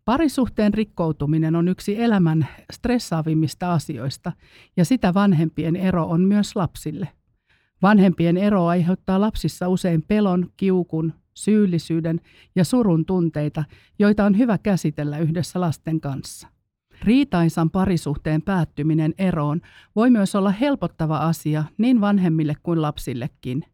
Parisuhteen 0.04 0.74
rikkoutuminen 0.74 1.56
on 1.56 1.68
yksi 1.68 2.02
elämän 2.02 2.46
stressaavimmista 2.72 3.72
asioista 3.72 4.32
ja 4.76 4.84
sitä 4.84 5.14
vanhempien 5.14 5.76
ero 5.76 6.04
on 6.04 6.20
myös 6.20 6.56
lapsille. 6.56 7.08
Vanhempien 7.82 8.36
ero 8.36 8.66
aiheuttaa 8.66 9.20
lapsissa 9.20 9.68
usein 9.68 10.02
pelon, 10.02 10.46
kiukun, 10.56 11.12
syyllisyyden 11.34 12.20
ja 12.56 12.64
surun 12.64 13.04
tunteita, 13.04 13.64
joita 13.98 14.24
on 14.24 14.38
hyvä 14.38 14.58
käsitellä 14.58 15.18
yhdessä 15.18 15.60
lasten 15.60 16.00
kanssa. 16.00 16.48
Riitaisan 17.02 17.70
parisuhteen 17.70 18.42
päättyminen 18.42 19.14
eroon 19.18 19.60
voi 19.96 20.10
myös 20.10 20.34
olla 20.34 20.50
helpottava 20.50 21.18
asia 21.18 21.64
niin 21.78 22.00
vanhemmille 22.00 22.54
kuin 22.62 22.82
lapsillekin. 22.82 23.64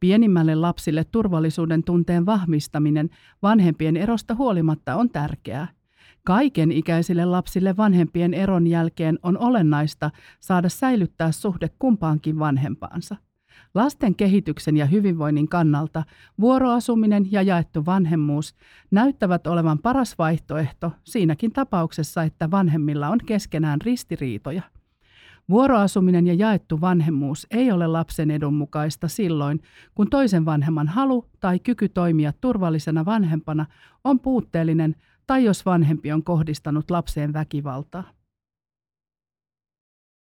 Pienimmälle 0.00 0.54
lapsille 0.54 1.04
turvallisuuden 1.04 1.84
tunteen 1.84 2.26
vahvistaminen 2.26 3.10
vanhempien 3.42 3.96
erosta 3.96 4.34
huolimatta 4.34 4.96
on 4.96 5.10
tärkeää. 5.10 5.68
Kaiken 6.24 6.72
ikäisille 6.72 7.24
lapsille 7.24 7.76
vanhempien 7.76 8.34
eron 8.34 8.66
jälkeen 8.66 9.18
on 9.22 9.38
olennaista 9.38 10.10
saada 10.40 10.68
säilyttää 10.68 11.32
suhde 11.32 11.70
kumpaankin 11.78 12.38
vanhempaansa. 12.38 13.16
Lasten 13.74 14.14
kehityksen 14.14 14.76
ja 14.76 14.86
hyvinvoinnin 14.86 15.48
kannalta 15.48 16.04
vuoroasuminen 16.40 17.32
ja 17.32 17.42
jaettu 17.42 17.86
vanhemmuus 17.86 18.54
näyttävät 18.90 19.46
olevan 19.46 19.78
paras 19.78 20.18
vaihtoehto 20.18 20.92
siinäkin 21.04 21.52
tapauksessa, 21.52 22.22
että 22.22 22.50
vanhemmilla 22.50 23.08
on 23.08 23.18
keskenään 23.26 23.80
ristiriitoja. 23.80 24.62
Vuoroasuminen 25.48 26.26
ja 26.26 26.34
jaettu 26.34 26.80
vanhemmuus 26.80 27.46
ei 27.50 27.72
ole 27.72 27.86
lapsen 27.86 28.30
edun 28.30 28.54
mukaista 28.54 29.08
silloin, 29.08 29.62
kun 29.94 30.10
toisen 30.10 30.44
vanhemman 30.44 30.88
halu 30.88 31.26
tai 31.40 31.58
kyky 31.58 31.88
toimia 31.88 32.32
turvallisena 32.40 33.04
vanhempana 33.04 33.66
on 34.04 34.20
puutteellinen 34.20 34.96
tai 35.26 35.44
jos 35.44 35.66
vanhempi 35.66 36.12
on 36.12 36.24
kohdistanut 36.24 36.90
lapseen 36.90 37.32
väkivaltaa. 37.32 38.04